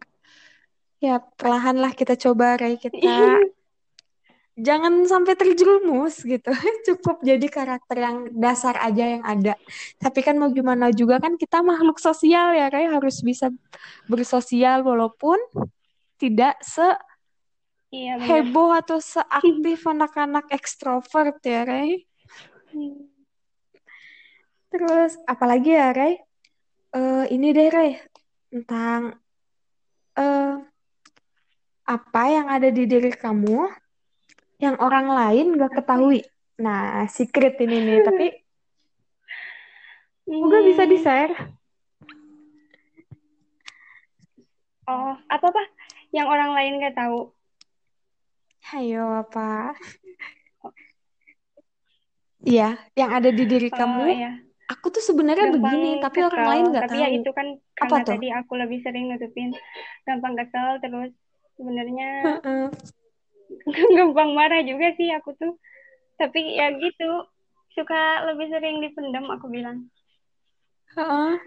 [1.03, 3.43] Ya perlahan lah kita coba Re, kita
[4.55, 6.47] jangan sampai terjerumus gitu.
[6.87, 9.57] Cukup jadi karakter yang dasar aja yang ada.
[9.97, 13.49] Tapi kan mau gimana juga kan kita makhluk sosial ya, kayak harus bisa
[14.07, 15.37] bersosial walaupun
[16.21, 16.55] tidak
[17.93, 18.25] Iya benar.
[18.25, 22.07] seheboh atau seaktif anak-anak ekstrovert ya, Ray.
[22.71, 23.11] Hmm.
[24.71, 26.17] Terus apalagi ya, Ray?
[26.93, 27.97] Eh, ini deh, Ray,
[28.49, 29.17] tentang
[30.17, 30.72] eh,
[31.83, 33.67] apa yang ada di diri kamu
[34.63, 36.19] yang orang lain gak Apa ketahui.
[36.63, 38.25] Nah, secret ini nih, tapi
[40.23, 40.91] Moga bisa Hmm.
[40.91, 41.33] di-share.
[44.87, 45.63] Oh, apa apa?
[46.15, 47.19] Yang orang lain nggak tahu.
[48.73, 49.75] Ayo, apa?
[52.43, 54.03] Iya, yang ada di diri Oh kamu.
[54.15, 54.31] iya.
[54.71, 57.19] Aku tuh sebenarnya begini, tapi orang lain nggak Tapi ya tahu.
[57.19, 57.47] itu kan
[57.79, 58.15] Apa karena tuh?
[58.15, 59.49] tadi aku lebih sering nutupin
[60.07, 61.11] gampang kesel terus
[61.57, 62.09] sebenarnya
[63.97, 65.53] gampang marah juga sih aku tuh.
[66.19, 67.09] Tapi ya gitu,
[67.75, 69.89] suka lebih sering dipendam aku bilang.
[70.95, 71.39] Heeh.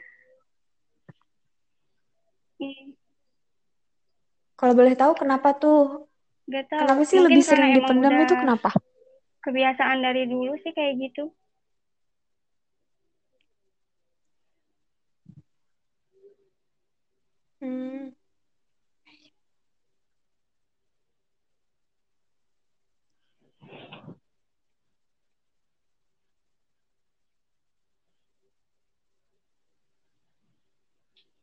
[2.60, 2.92] Hmm,
[4.56, 6.08] Kalau boleh tahu kenapa tuh?
[6.48, 6.80] Gak tahu.
[6.80, 8.70] Kenapa sih Mungkin lebih sering dipendam itu kenapa?
[9.44, 11.24] kebiasaan dari dulu sih kayak gitu.
[17.60, 18.15] Hmm.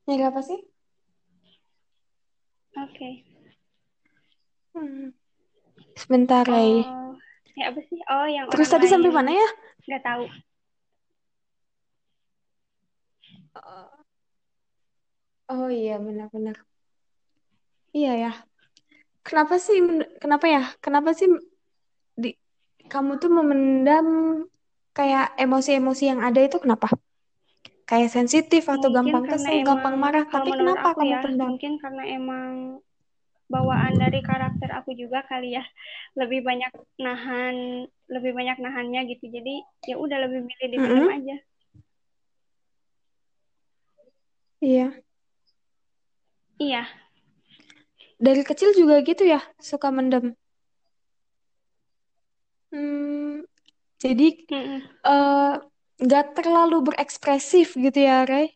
[0.03, 0.59] Nyari apa sih?
[2.75, 3.09] Oke.
[4.75, 5.13] Hmm.
[5.95, 6.83] Sebentar, Ray.
[6.83, 7.15] Oh,
[7.55, 7.99] ya apa sih?
[8.09, 9.47] Oh, yang Terus tadi sampai mana ya?
[9.87, 10.25] nggak tahu.
[15.53, 16.57] Oh iya, benar-benar.
[17.93, 18.31] Iya ya.
[19.21, 19.77] Kenapa sih?
[20.17, 20.65] Kenapa ya?
[20.81, 21.29] Kenapa sih
[22.17, 22.33] di
[22.89, 24.07] kamu tuh memendam
[24.97, 26.89] kayak emosi-emosi yang ada itu kenapa?
[27.89, 30.23] Kayak sensitif atau Mungkin gampang kesel, gampang marah.
[30.33, 31.49] Tapi kenapa aku kamu ya, pendam?
[31.51, 32.51] mungkin karena emang
[33.53, 35.63] bawaan dari karakter aku juga kali ya.
[36.19, 36.71] Lebih banyak
[37.05, 37.55] nahan,
[38.13, 39.25] lebih banyak nahannya gitu.
[39.35, 39.53] Jadi
[39.89, 41.15] ya udah lebih milih dipendam Mm-mm.
[41.17, 41.35] aja.
[44.61, 45.03] Iya.
[46.59, 46.85] Iya,
[48.25, 50.25] Dari kecil juga gitu ya, suka mendem.
[52.71, 53.45] Hmm,
[54.03, 54.81] jadi Mm-mm.
[55.07, 55.53] eh,
[56.03, 58.51] nggak terlalu berekspresif gitu ya, Ray.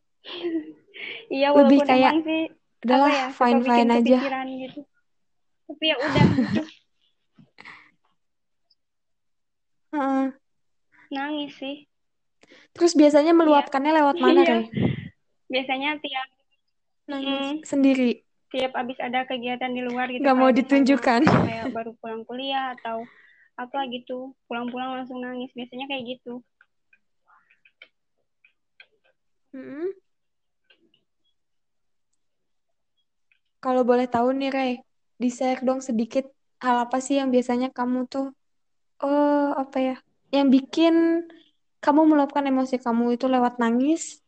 [1.31, 2.41] Iya Lebih walaupun kayak sih
[2.83, 4.19] udahlah ya fine-fine bikin aja.
[4.67, 4.81] gitu.
[5.67, 6.61] Tapi ya udah gitu,
[11.15, 11.75] nangis sih.
[12.75, 14.51] Terus biasanya Iya, meluapkannya lewat mana, iya.
[14.51, 14.63] Ray?
[15.47, 16.27] Biasanya tiap
[17.07, 21.21] Nangis sendiri, tiap abis ada kegiatan di luar gitu nggak mau kayak misalnya ditunjukkan.
[21.23, 23.07] kayak baru pulang kuliah atau
[23.57, 26.43] apa gitu pulang-pulang langsung nangis biasanya kayak gitu
[33.57, 34.71] Kalau boleh tahu nih, Ray,
[35.17, 36.29] di-share dong sedikit
[36.61, 38.31] hal apa sih yang biasanya kamu tuh,
[39.01, 39.95] oh apa ya,
[40.29, 41.25] yang bikin
[41.81, 44.21] kamu meluapkan emosi kamu itu lewat nangis,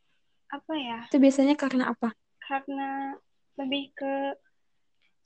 [0.50, 2.10] apa ya itu biasanya karena apa?
[2.50, 3.14] karena
[3.62, 4.34] lebih ke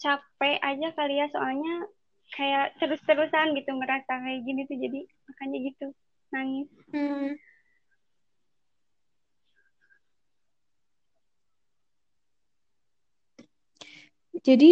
[0.03, 1.87] capek aja kali ya soalnya
[2.35, 4.99] kayak terus-terusan gitu ngerasa kayak gini tuh jadi
[5.31, 5.87] makanya gitu
[6.35, 6.67] nangis.
[6.91, 7.31] Hmm.
[14.43, 14.69] Jadi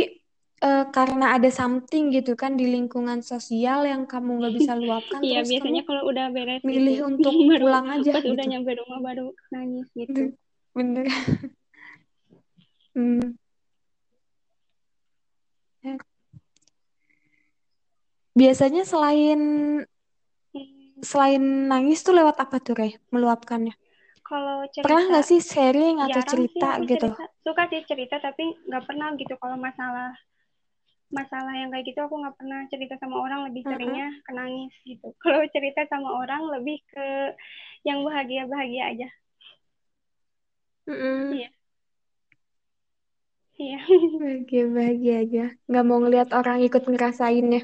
[0.61, 5.41] eh, karena ada something gitu kan di lingkungan sosial yang kamu nggak bisa luapkan, Iya
[5.41, 8.51] terus kamu biasanya kalau udah beres milih gitu untuk baru pulang aja pas udah gitu.
[8.51, 10.21] nyampe rumah baru nangis gitu.
[10.75, 11.05] Bener.
[12.91, 13.39] Hmm.
[15.79, 15.95] Ya.
[18.35, 19.39] Biasanya selain
[20.51, 22.99] Hmm, selain nangis tuh lewat apa tuh, Rey?
[23.15, 23.71] Meluapkannya.
[24.31, 26.21] Kalau Pernah cerita nggak sih sharing atau
[26.53, 27.07] sih cerita aku gitu?
[27.13, 27.23] cerita.
[27.45, 29.33] Suka sih cerita tapi nggak pernah gitu.
[29.41, 30.09] Kalau masalah
[31.11, 33.39] masalah yang kayak gitu aku nggak pernah cerita sama orang.
[33.51, 35.07] Lebih seringnya ke nangis gitu.
[35.23, 37.07] Kalau cerita sama orang lebih ke
[37.87, 39.07] yang bahagia bahagia aja
[41.31, 41.49] iya.
[43.59, 43.77] Iya.
[44.21, 45.41] Bahagia bahagia aja.
[45.67, 47.59] Nggak mau ngelihat orang ikut ngerasainnya.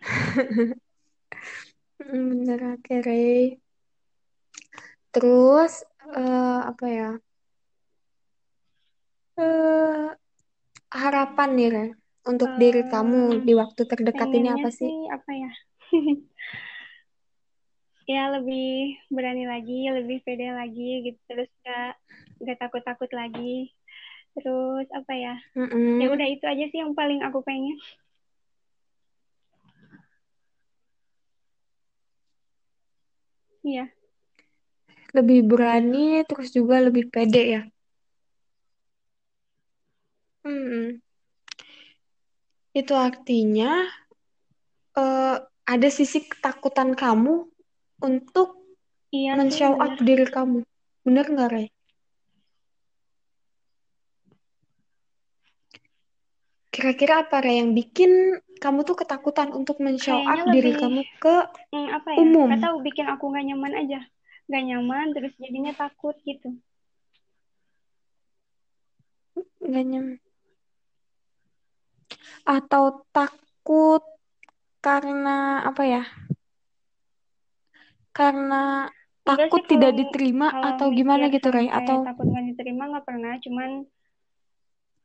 [2.00, 3.60] Mm, Bener, oke, Rey.
[5.16, 5.72] Terus
[6.20, 7.10] eh, apa ya?
[9.44, 10.06] Eh,
[11.02, 11.88] harapan nih, Rey,
[12.30, 14.92] untuk diri kamu Em, di waktu terdekat ini apa sih?
[14.92, 15.50] sih apa ya
[18.06, 21.98] ya lebih berani lagi lebih pede lagi gitu terus gak
[22.46, 23.74] gak takut takut lagi
[24.36, 25.34] terus apa ya
[26.00, 26.10] ya Mm-mm.
[26.14, 27.76] udah itu aja sih yang paling aku pengen
[33.64, 33.95] iya
[35.16, 37.62] Lebih berani, terus juga lebih pede ya.
[40.44, 41.00] Mm-mm.
[42.76, 43.88] Itu artinya
[44.94, 47.48] eh, ada sisi ketakutan kamu
[48.04, 48.60] untuk
[49.10, 50.58] iya sih men-show up bener diri kamu.
[51.02, 51.66] Bener nggak, Rey?
[56.70, 61.34] Kira-kira apa, Rey, yang bikin kamu tuh ketakutan untuk men-show up diri lebih kamu ke
[61.72, 62.50] hmm, apa ya umum?
[62.52, 64.00] gak tahu bikin aku gak nyaman aja
[64.52, 66.48] gak nyaman terus jadinya takut gitu
[69.68, 70.20] Nggak nyam-
[72.56, 74.02] Atau takut
[74.84, 76.02] karena apa ya?
[78.16, 78.88] Karena
[79.28, 82.82] enggak takut sih kalau tidak diterima kalau atau gimana gitu, sampai Atau takut gak diterima
[82.90, 83.70] nggak pernah cuman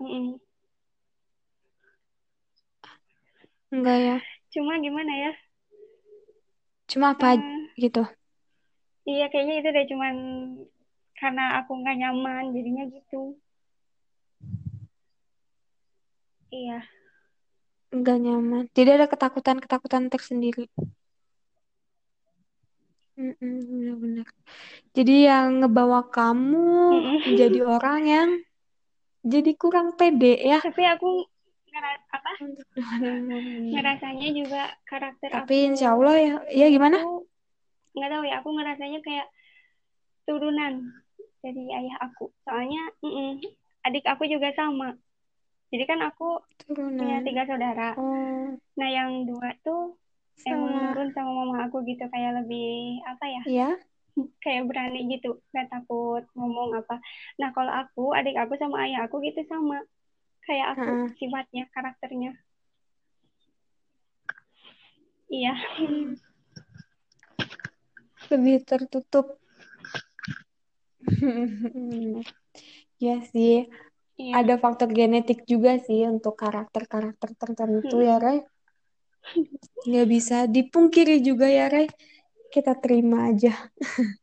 [0.01, 0.25] mm-mm.
[3.73, 4.15] enggak ya?
[4.53, 5.31] cuma gimana ya
[6.89, 8.01] Cuma apa Eh, gitu?
[9.09, 10.15] Iya kayaknya itu deh cuman
[11.19, 13.15] karena aku nggak nyaman jadinya gitu
[16.51, 16.83] iya
[17.95, 18.63] Enggak nyaman.
[18.75, 20.63] Jadi ada ketakutan-ketakutan tersendiri.
[23.19, 24.27] Mm-mm, benar-benar.
[24.97, 26.65] Jadi yang ngebawa kamu
[27.27, 27.73] menjadi Mm-mm.
[27.75, 28.29] orang yang
[29.33, 31.07] jadi kurang pede ya tapi aku
[31.71, 32.31] ngera- apa
[33.71, 36.97] ngerasanya juga karakter Tapi aku insya Allah ya, ya gimana?
[36.97, 37.30] tuh
[37.91, 39.27] nggak tahu ya aku ngerasanya kayak
[40.25, 40.73] turunan
[41.41, 42.29] dari ayah aku.
[42.45, 43.41] Soalnya mm-mm,
[43.87, 44.93] adik aku juga sama.
[45.71, 47.25] Jadi kan aku punya Turunan.
[47.25, 47.89] tiga saudara.
[47.97, 49.97] Oh, nah yang dua tuh
[50.45, 50.81] emang sama.
[50.91, 53.43] nurun sama mama aku gitu kayak lebih apa ya?
[53.49, 53.71] Ya.
[54.43, 56.99] kayak berani gitu gak takut ngomong apa.
[57.39, 59.79] Nah kalau aku adik aku sama ayah aku gitu sama.
[60.43, 61.07] Kayak aku Heeh.
[61.17, 62.35] sifatnya karakternya.
[65.31, 65.55] Iya
[68.31, 69.35] Lebih tertutup.
[73.01, 73.65] Ya sih,
[74.21, 78.21] iya ada faktor genetik juga sih untuk karakter-karakter tertentu ya, Mm-mm.
[78.21, 78.39] Ray.
[79.89, 81.89] Nggak bisa dipungkiri juga ya, Ray.
[82.53, 83.53] Kita terima aja.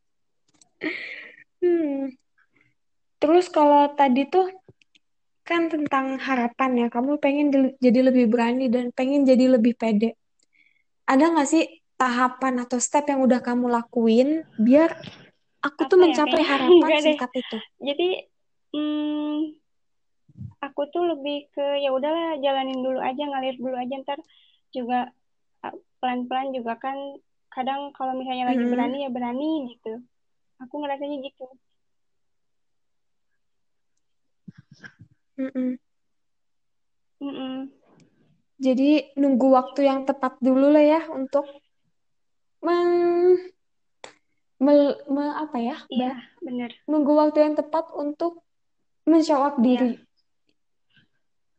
[1.59, 2.15] Hmm.
[3.19, 4.47] Terus kalau tadi tuh
[5.43, 10.15] kan tentang harapan ya, kamu pengen jadi lebih berani dan pengen jadi lebih pede.
[11.11, 11.67] Ada nggak sih
[11.99, 14.95] tahapan atau step yang udah kamu lakuin biar
[15.59, 17.57] aku tuh apa ya mencapai harapan singkat itu?
[17.83, 18.09] jadi
[18.71, 19.37] hmm,
[20.63, 24.19] aku tuh lebih ke ya udahlah jalanin dulu aja ngalir dulu aja ntar
[24.71, 25.11] juga
[25.67, 26.95] uh, pelan-pelan juga kan
[27.51, 29.05] kadang kalau misalnya lagi berani Mm-mm.
[29.07, 29.93] ya berani gitu
[30.63, 31.47] aku ngerasanya gitu
[35.39, 35.79] Mm-mm.
[37.19, 37.71] Mm-mm.
[38.59, 41.47] Jadi nunggu waktu yang tepat dulu lah ya untuk
[42.65, 43.39] men,
[44.59, 46.71] mel- me- apa ya, iya bener.
[46.91, 48.43] Nunggu waktu yang tepat untuk
[49.09, 49.65] up iya.
[49.65, 49.93] diri.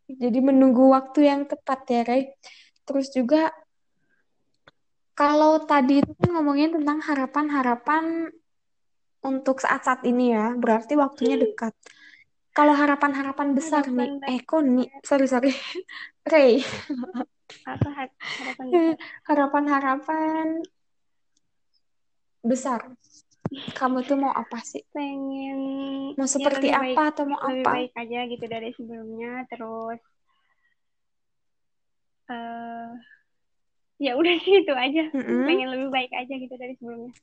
[0.09, 2.33] Jadi menunggu waktu yang tepat ya, Ray.
[2.85, 3.53] Terus juga
[5.13, 8.31] kalau tadi itu kan ngomongin tentang harapan-harapan
[9.19, 11.75] untuk saat-saat ini ya, berarti waktunya dekat.
[12.55, 15.51] kalau harapan-harapan besar nih, harapan eh kok nih, sorry sorry,
[16.31, 16.63] Ray,
[17.67, 17.89] apa
[18.39, 18.95] harapan besar?
[19.29, 20.45] Harapan-harapan
[22.43, 22.81] besar,
[23.75, 24.83] kamu tuh mau apa sih?
[24.93, 25.59] pengen
[26.15, 27.71] Mau ya seperti lebih apa baik atau mau lebih apa?
[27.75, 29.99] baik aja gitu dari sebelumnya terus
[32.29, 32.89] eh
[33.99, 35.43] ya udah sih itu aja Mm-mm.
[35.49, 37.13] pengen lebih baik aja gitu dari sebelumnya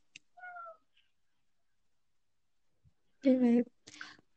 [3.24, 3.66] Lebih baik.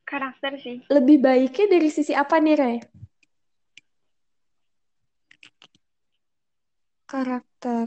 [0.09, 2.77] karakter sih Lebih baiknya dari sisi apa nih, Ray?
[7.05, 7.85] Karakter.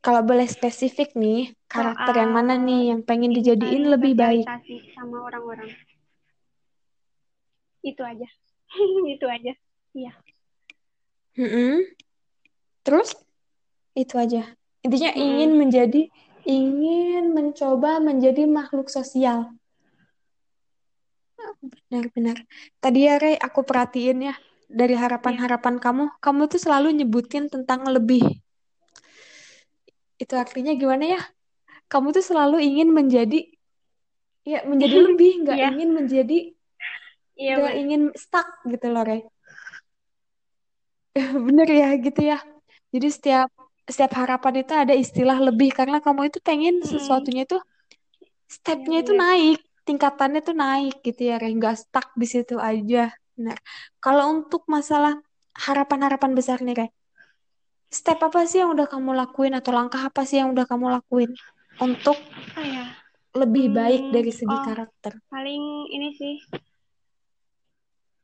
[0.00, 4.46] Kalau boleh spesifik nih, karakter yang mana nih yang pengen dijadiin lebih baik?
[4.98, 5.70] sama orang-orang
[7.80, 8.28] itu aja
[9.14, 9.52] itu aja
[9.96, 10.12] iya
[11.38, 11.86] Mm-mm.
[12.84, 13.16] Terus
[13.94, 14.42] itu aja.
[14.84, 15.24] Intinya Mm-mm.
[15.24, 16.02] ingin menjadi,
[16.44, 19.54] ingin mencoba menjadi makhluk sosial.
[21.60, 22.44] Benar-benar.
[22.80, 24.34] Tadi ya, Ray, aku perhatiin ya
[24.70, 28.22] dari harapan-harapan kamu, kamu tuh selalu nyebutin tentang lebih.
[30.20, 31.20] Itu artinya gimana ya?
[31.92, 33.38] Kamu tuh selalu ingin menjadi,
[34.50, 35.68] ya menjadi lebih, nggak Iya.
[35.68, 36.36] ingin menjadi,
[37.40, 37.80] iya nggak bener.
[37.80, 39.20] ingin stuck gitu loh, Ray.
[41.46, 42.38] Bener ya, gitu ya.
[42.94, 43.48] Jadi setiap
[43.90, 46.90] setiap harapan itu ada istilah lebih karena kamu itu pengen Mm-mm.
[46.90, 47.56] sesuatunya itu
[48.56, 51.52] stepnya Iya, itu naik, tingkatannya itu naik gitu ya, Ray.
[51.58, 52.98] Nggak stuck di situ aja.
[53.36, 53.58] Benar.
[54.04, 55.14] Kalau untuk masalah
[55.66, 56.88] harapan-harapan besar nih, Ray.
[57.98, 61.30] Step apa sih yang udah kamu lakuin atau langkah apa sih yang udah kamu lakuin
[61.80, 62.18] untuk
[62.56, 62.86] oh ya
[63.30, 64.62] lebih baik Hmm, dari segi oh.
[64.62, 65.12] karakter?
[65.30, 66.36] paling ini sih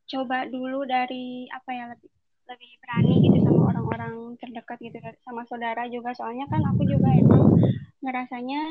[0.06, 2.10] coba dulu dari apa ya lebih
[2.46, 6.14] lebih berani gitu sama orang-orang terdekat gitu sama saudara juga.
[6.14, 7.58] Soalnya kan aku juga emang
[8.06, 8.62] ngerasanya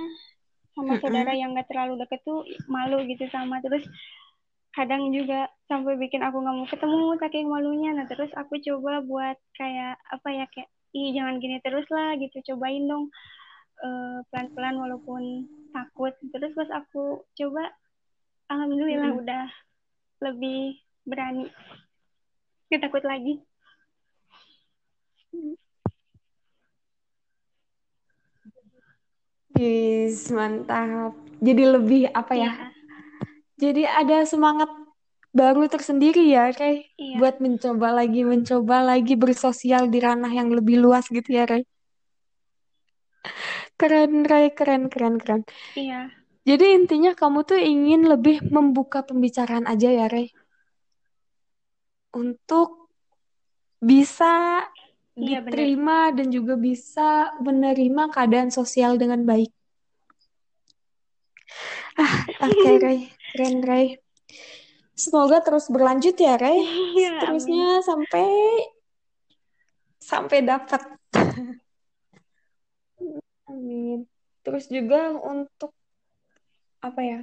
[0.75, 3.59] sama saudara yang gak terlalu deket tuh malu gitu sama.
[3.59, 3.83] Terus
[4.71, 7.91] kadang juga sampai bikin aku nggak mau ketemu saking malunya.
[7.95, 12.39] Nah terus aku coba buat kayak apa ya kayak ih jangan gini terus lah gitu.
[12.47, 13.11] Cobain dong
[13.83, 17.63] eh, pelan-pelan walaupun takut terus pas aku coba
[18.47, 19.21] alhamdulillah Mm-mm.
[19.23, 19.45] udah
[20.23, 21.51] lebih berani
[22.71, 23.41] gak takut lagi
[29.55, 31.15] Yes, mantap.
[31.39, 32.51] Jadi lebih apa ya?
[32.51, 32.67] iya
[33.55, 34.67] Jadi ada semangat
[35.31, 36.51] baru tersendiri ya,
[36.99, 41.63] iya Buat mencoba lagi, mencoba lagi bersosial di ranah yang lebih luas gitu ya, Ray.
[43.79, 44.51] Keren, Ray.
[44.55, 45.41] Keren, keren, keren.
[45.75, 46.09] iya
[46.45, 50.29] Jadi intinya kamu tuh ingin lebih membuka pembicaraan aja ya, Ray.
[52.15, 52.89] Untuk
[53.81, 54.63] bisa
[55.15, 59.47] Iya, diterima dan juga bisa menerima keadaan sosial dengan baik.
[61.95, 62.99] Ah, oke, Ray.
[63.31, 63.87] Keren, Ray.
[64.95, 66.59] Semoga terus berlanjut ya, Ray.
[66.59, 68.27] Iya, Terusnya sampai
[70.03, 70.81] sampai dapat.
[73.45, 74.09] Amin.
[74.41, 75.73] Terus juga untuk
[76.81, 77.19] apa ya?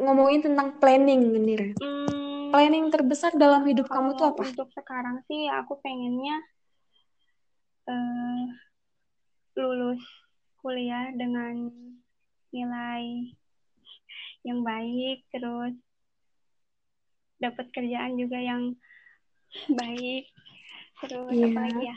[0.00, 1.72] Ngomongin tentang planning nih, Ray.
[1.76, 4.42] Hmm, Planning terbesar dalam hidup kamu tuh apa?
[4.42, 6.40] untuk sekarang sih aku pengennya
[7.86, 8.44] eh,
[9.54, 10.00] lulus
[10.58, 11.68] kuliah dengan
[12.50, 13.32] nilai
[14.42, 15.76] yang baik terus
[17.38, 18.74] dapat kerjaan juga yang
[19.68, 20.28] baik
[21.00, 21.46] terus Iya.
[21.48, 21.96] apa lagi ya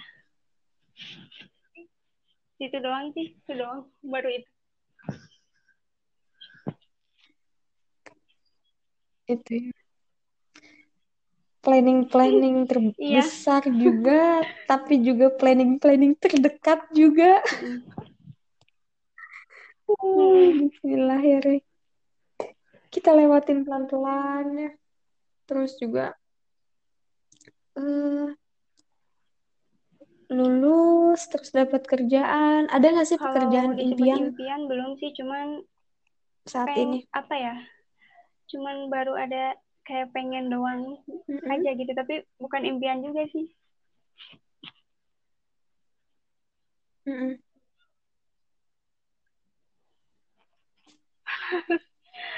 [2.64, 4.50] itu doang sih itu doang baru itu
[9.24, 9.72] Itu ya.
[11.64, 13.24] Planning-planning Iya.
[13.24, 17.40] terbesar juga, tapi juga planning-planning terdekat juga.
[17.64, 17.82] Mm.
[19.84, 21.60] Uh, Bismillah ya, Ray.
[22.88, 24.72] Kita lewatin pelan-pelan ya.
[25.44, 26.16] Terus juga
[27.76, 28.28] eh,
[30.40, 32.62] lulus, terus dapat kerjaan.
[32.76, 35.48] Ada nggak sih kalau pekerjaan impian impian belum sih cuman
[36.46, 37.00] saat peng ini?
[37.20, 37.56] apa ya
[38.52, 39.44] cuman baru ada
[39.88, 40.82] kayak pengen doang
[41.30, 41.52] Mm-mm.
[41.54, 43.46] aja gitu tapi bukan impian juga sih.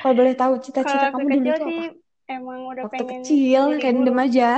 [0.01, 1.83] Kalau boleh tahu cita-cita kamu dulu sih apa?
[2.29, 4.49] emang udah Waktu pengen kecil, random guru aja.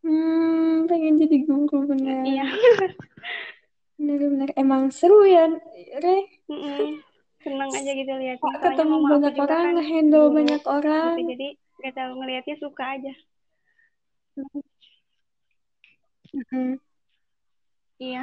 [0.00, 2.24] Hmm, pengen jadi guru bener.
[2.24, 2.48] iya
[4.00, 5.44] Bener-bener emang seru ya,
[6.00, 6.24] Re.
[6.48, 7.04] Mm-mm.
[7.44, 11.12] seneng aja gitu Kok soalnya ketemu mama aku banyak orang, kan ngehandle guru banyak orang.
[11.12, 11.48] gitu jadi
[11.84, 13.12] gak tahu ngelihatnya suka aja
[16.32, 16.68] Mm-mm.
[18.00, 18.22] iya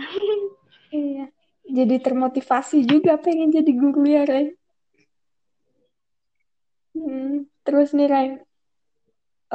[0.90, 1.26] Iya.
[1.68, 4.56] jadi termotivasi juga pengen jadi guru ya, Ray.
[6.98, 8.28] Hmm, terus nih, Ray.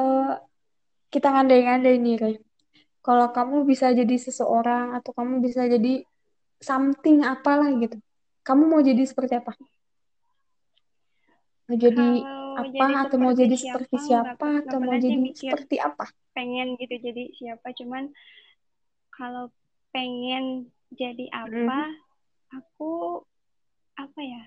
[0.01, 0.32] Eh,
[1.12, 2.34] kita ngandai-ngandai nih, Ray.
[3.07, 6.03] Kalau kamu bisa jadi seseorang atau kamu bisa jadi
[6.68, 7.97] something apalah gitu.
[8.47, 9.53] Kamu mau jadi seperti apa?
[11.68, 15.76] Mau jadi Kalau apa jadi atau mau jadi siapa seperti siapa atau mau jadi seperti
[15.80, 16.07] apa?
[16.32, 18.09] pengen gitu jadi siapa cuman
[19.12, 19.53] kalau
[19.93, 21.93] pengen jadi apa Mm,
[22.57, 23.20] aku
[24.01, 24.43] apa ya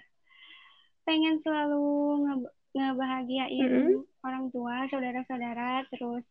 [1.06, 1.86] pengen selalu
[2.26, 6.26] nge- ngebahagiain mm, orang tua saudara-saudara terus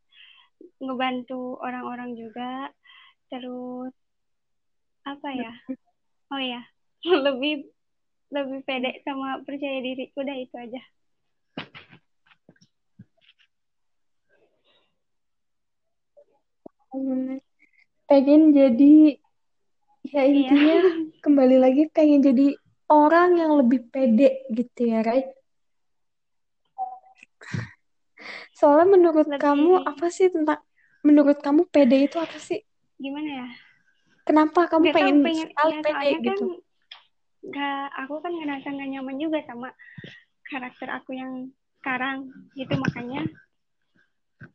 [0.82, 2.68] ngebantu orang-orang juga
[3.30, 3.94] terus
[5.06, 5.52] apa ya
[6.34, 6.62] oh ya
[7.26, 7.70] lebih
[8.34, 10.82] lebih pede sama percaya diri udah itu aja.
[18.10, 19.18] Pengen jadi
[20.04, 20.78] ya iya intinya
[21.22, 22.54] kembali lagi pengen jadi
[22.90, 25.26] orang yang lebih pede gitu ya, Ray.
[28.54, 30.62] Soalnya menurut kamu lebih apa sih tentang
[31.04, 32.62] menurut kamu pede itu apa sih?
[32.96, 33.48] gimana ya
[34.24, 36.44] Kenapa kamu tahu pengen pengen ya soalnya kan gitu?
[37.44, 39.68] nggak aku kan ngerasa nggak nyaman juga sama
[40.48, 41.32] karakter aku yang
[41.82, 43.20] sekarang gitu makanya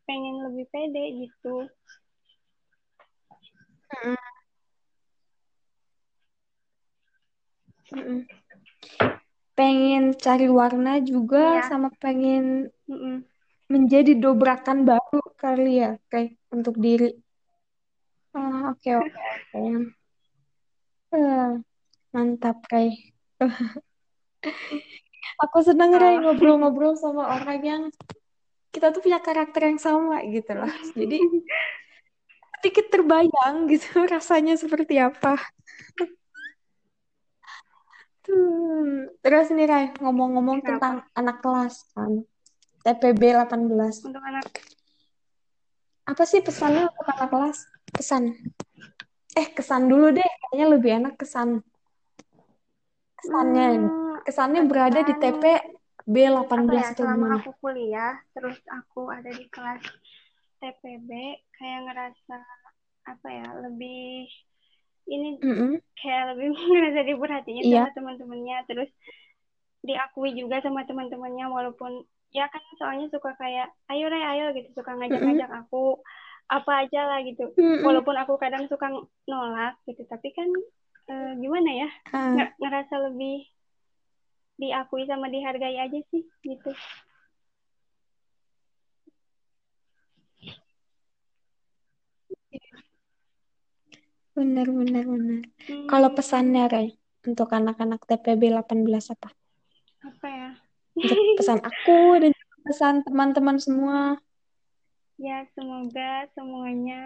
[0.08, 1.70] pengen lebih pede gitu
[3.90, 4.16] Mm,
[7.90, 8.20] mm.
[9.58, 13.29] Pengen cari warna juga iya sama pengen mm-mm.
[13.70, 17.14] Menjadi dobrakan baru kali ya, kayak untuk diri.
[18.34, 19.20] Oh, oke oke
[19.54, 19.62] oke.
[21.10, 21.50] Eh,
[22.14, 23.14] mantap, Ray.
[25.46, 27.82] Aku seneng, Ray, oh ngobrol-ngobrol sama orang yang
[28.70, 30.70] kita tuh punya karakter yang sama gitu loh.
[30.94, 31.18] Jadi
[32.60, 35.38] sedikit terbayang gitu rasanya seperti apa.
[38.30, 39.10] Hmm.
[39.24, 42.22] Terus nih, Ray, ngomong-ngomong tentang anak kelas kan.
[42.80, 44.08] TPB 18.
[44.08, 44.46] untuk anak
[46.04, 47.58] Apa sih pesannya untuk anak kelas?
[47.92, 48.34] Pesan.
[49.32, 50.26] Eh, kesan dulu deh.
[50.26, 51.62] Kayaknya lebih enak kesan.
[53.14, 53.66] Kesannya.
[53.78, 55.68] hmm, Kesannya berada di TP apa
[56.04, 57.36] B18 ya atau selama gimana?
[57.38, 59.84] aku kuliah terus aku ada di kelas
[60.58, 61.08] TPB
[61.54, 62.36] kayak ngerasa
[63.06, 64.26] apa ya lebih
[65.06, 65.78] ini Mm-mm.
[65.94, 67.86] kayak lebih ngerasa diperhatiin Iya.
[67.86, 68.90] sama teman-temannya terus
[69.80, 74.68] diakui juga sama teman-temannya walaupun ya kan soalnya suka kayak ayo Re ayo gitu.
[74.78, 75.98] Suka ngajak-ngajak aku
[76.50, 77.42] apa aja lah gitu.
[77.86, 78.86] Walaupun aku kadang suka
[79.30, 80.02] nolak gitu.
[80.06, 80.48] Tapi kan
[81.10, 81.88] eh, gimana ya?
[82.12, 83.46] Ah, Nge- ngerasa lebih
[84.60, 86.70] diakui sama dihargai aja sih gitu.
[94.36, 95.40] Benar, benar, benar.
[95.90, 96.88] Kalau hmm, pesannya, Ray,
[97.28, 99.28] untuk anak-anak TPB 18 apa?
[100.08, 100.50] apa ya
[101.00, 102.32] Untuk pesan aku dan
[102.68, 104.20] pesan teman-teman semua.
[105.20, 107.04] ya semoga semuanya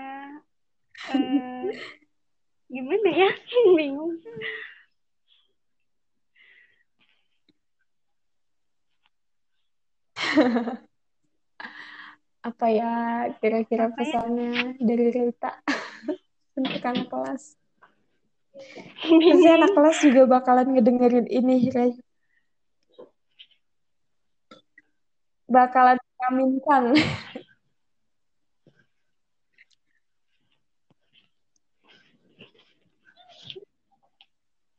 [1.10, 1.66] eh,
[2.70, 3.30] gimana ya
[3.78, 4.22] bingung
[12.44, 12.92] Apa ya
[13.40, 15.64] kira-kira ya pesannya dari Rita
[16.54, 17.56] untuk anak kelas?
[19.00, 21.96] Pasti anak kelas juga bakalan ngedengerin ini, Ray.
[25.44, 26.96] Bakalan mengaminkan.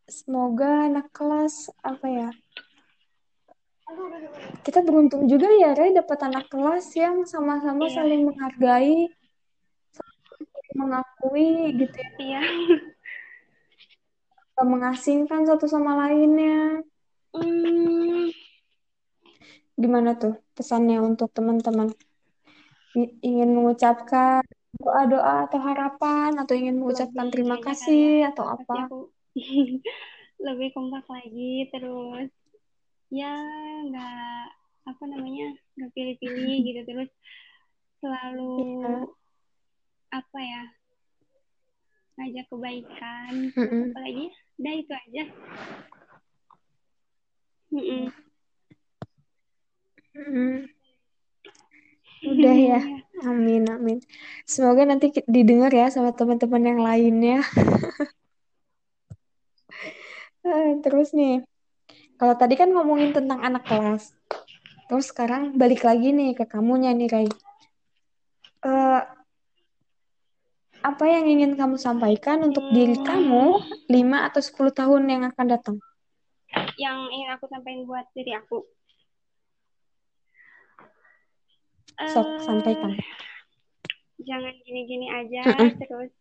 [0.05, 2.30] Semoga anak kelas apa ya?
[4.66, 9.13] Kita beruntung juga ya, Ray, dapat anak kelas yang sama-sama iya saling menghargai,
[9.93, 12.41] saling mengakui gitu ya, iya
[14.55, 16.80] gak mengasingkan satu sama lainnya.
[17.36, 18.32] hmm,
[19.76, 21.92] Gimana tuh pesannya untuk teman-teman?
[22.96, 24.40] Ingin mengucapkan
[24.80, 28.74] doa-doa atau harapan atau ingin mengucapkan lebih terima kali ya kasih atau apa?
[28.88, 29.00] aku
[30.48, 32.32] lebih kompak lagi terus
[33.12, 33.36] ya
[33.88, 34.44] nggak
[34.86, 37.12] apa namanya nggak pilih-pilih gitu terus
[38.00, 38.96] selalu Iya.
[40.16, 40.64] apa ya
[42.16, 43.92] ngajak kebaikan terus Mm-mm.
[43.92, 45.24] apa lagi udah itu aja
[47.76, 48.04] Mm-mm.
[48.08, 48.14] Mm.
[52.26, 52.82] Udah ya.
[53.24, 53.98] Amin, amin.
[54.44, 57.40] Semoga nanti didengar ya sama teman-teman yang lainnya.
[60.46, 61.42] Eh, Terus nih,
[62.22, 64.14] kalau tadi kan ngomongin tentang anak kelas.
[64.86, 67.28] Terus sekarang balik lagi nih ke kamunya nih, Ray.
[68.62, 69.02] Eh,
[70.86, 73.06] apa yang ingin kamu sampaikan untuk diri Hmm.
[73.10, 73.46] kamu
[73.90, 75.76] 5 atau 10 tahun yang akan datang?
[76.78, 78.70] Yang ingin aku sampaikan buat diri aku.
[82.04, 82.91] Sok, Eh, sampaikan.
[84.28, 85.70] jangan gini-gini aja, Mm-mm.
[85.80, 86.12] terus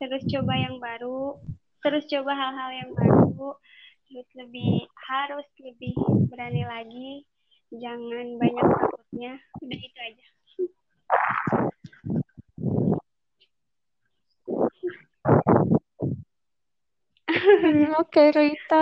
[0.00, 1.38] terus coba yang baru,
[1.82, 3.54] terus coba hal-hal yang baru,
[4.10, 5.94] terus lebih harus lebih
[6.30, 7.10] berani lagi,
[7.74, 9.32] jangan banyak takutnya.
[9.62, 10.26] Udah itu aja.
[17.62, 18.76] Hmm, Oke, Rita.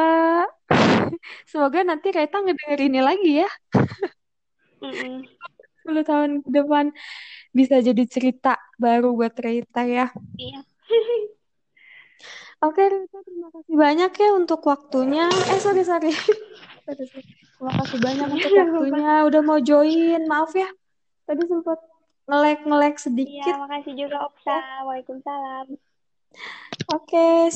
[1.51, 3.49] Semoga nanti Rita ngedenger ini lagi ya.
[4.83, 5.29] Mm-mm.
[5.81, 6.85] 10 tahun ke depan
[7.51, 10.07] bisa jadi cerita baru buat Rita ya.
[10.37, 10.61] Iya.
[12.61, 15.25] Oke, Rita, terima kasih banyak ya untuk waktunya.
[15.49, 16.13] Eh, sorry, sorry.
[16.81, 17.23] Sorry, sorry.
[17.55, 18.77] Terima kasih banyak untuk Nggak apa-apa.
[18.83, 19.13] waktunya.
[19.29, 20.21] Udah mau join.
[20.27, 20.67] Maaf ya.
[21.23, 21.79] Tadi sempat
[22.27, 23.55] nge-lag-nge-lag Iya, sedikit.
[23.57, 24.59] makasih juga Okta.
[24.89, 25.67] Waalaikumsalam.
[26.91, 27.53] Oke,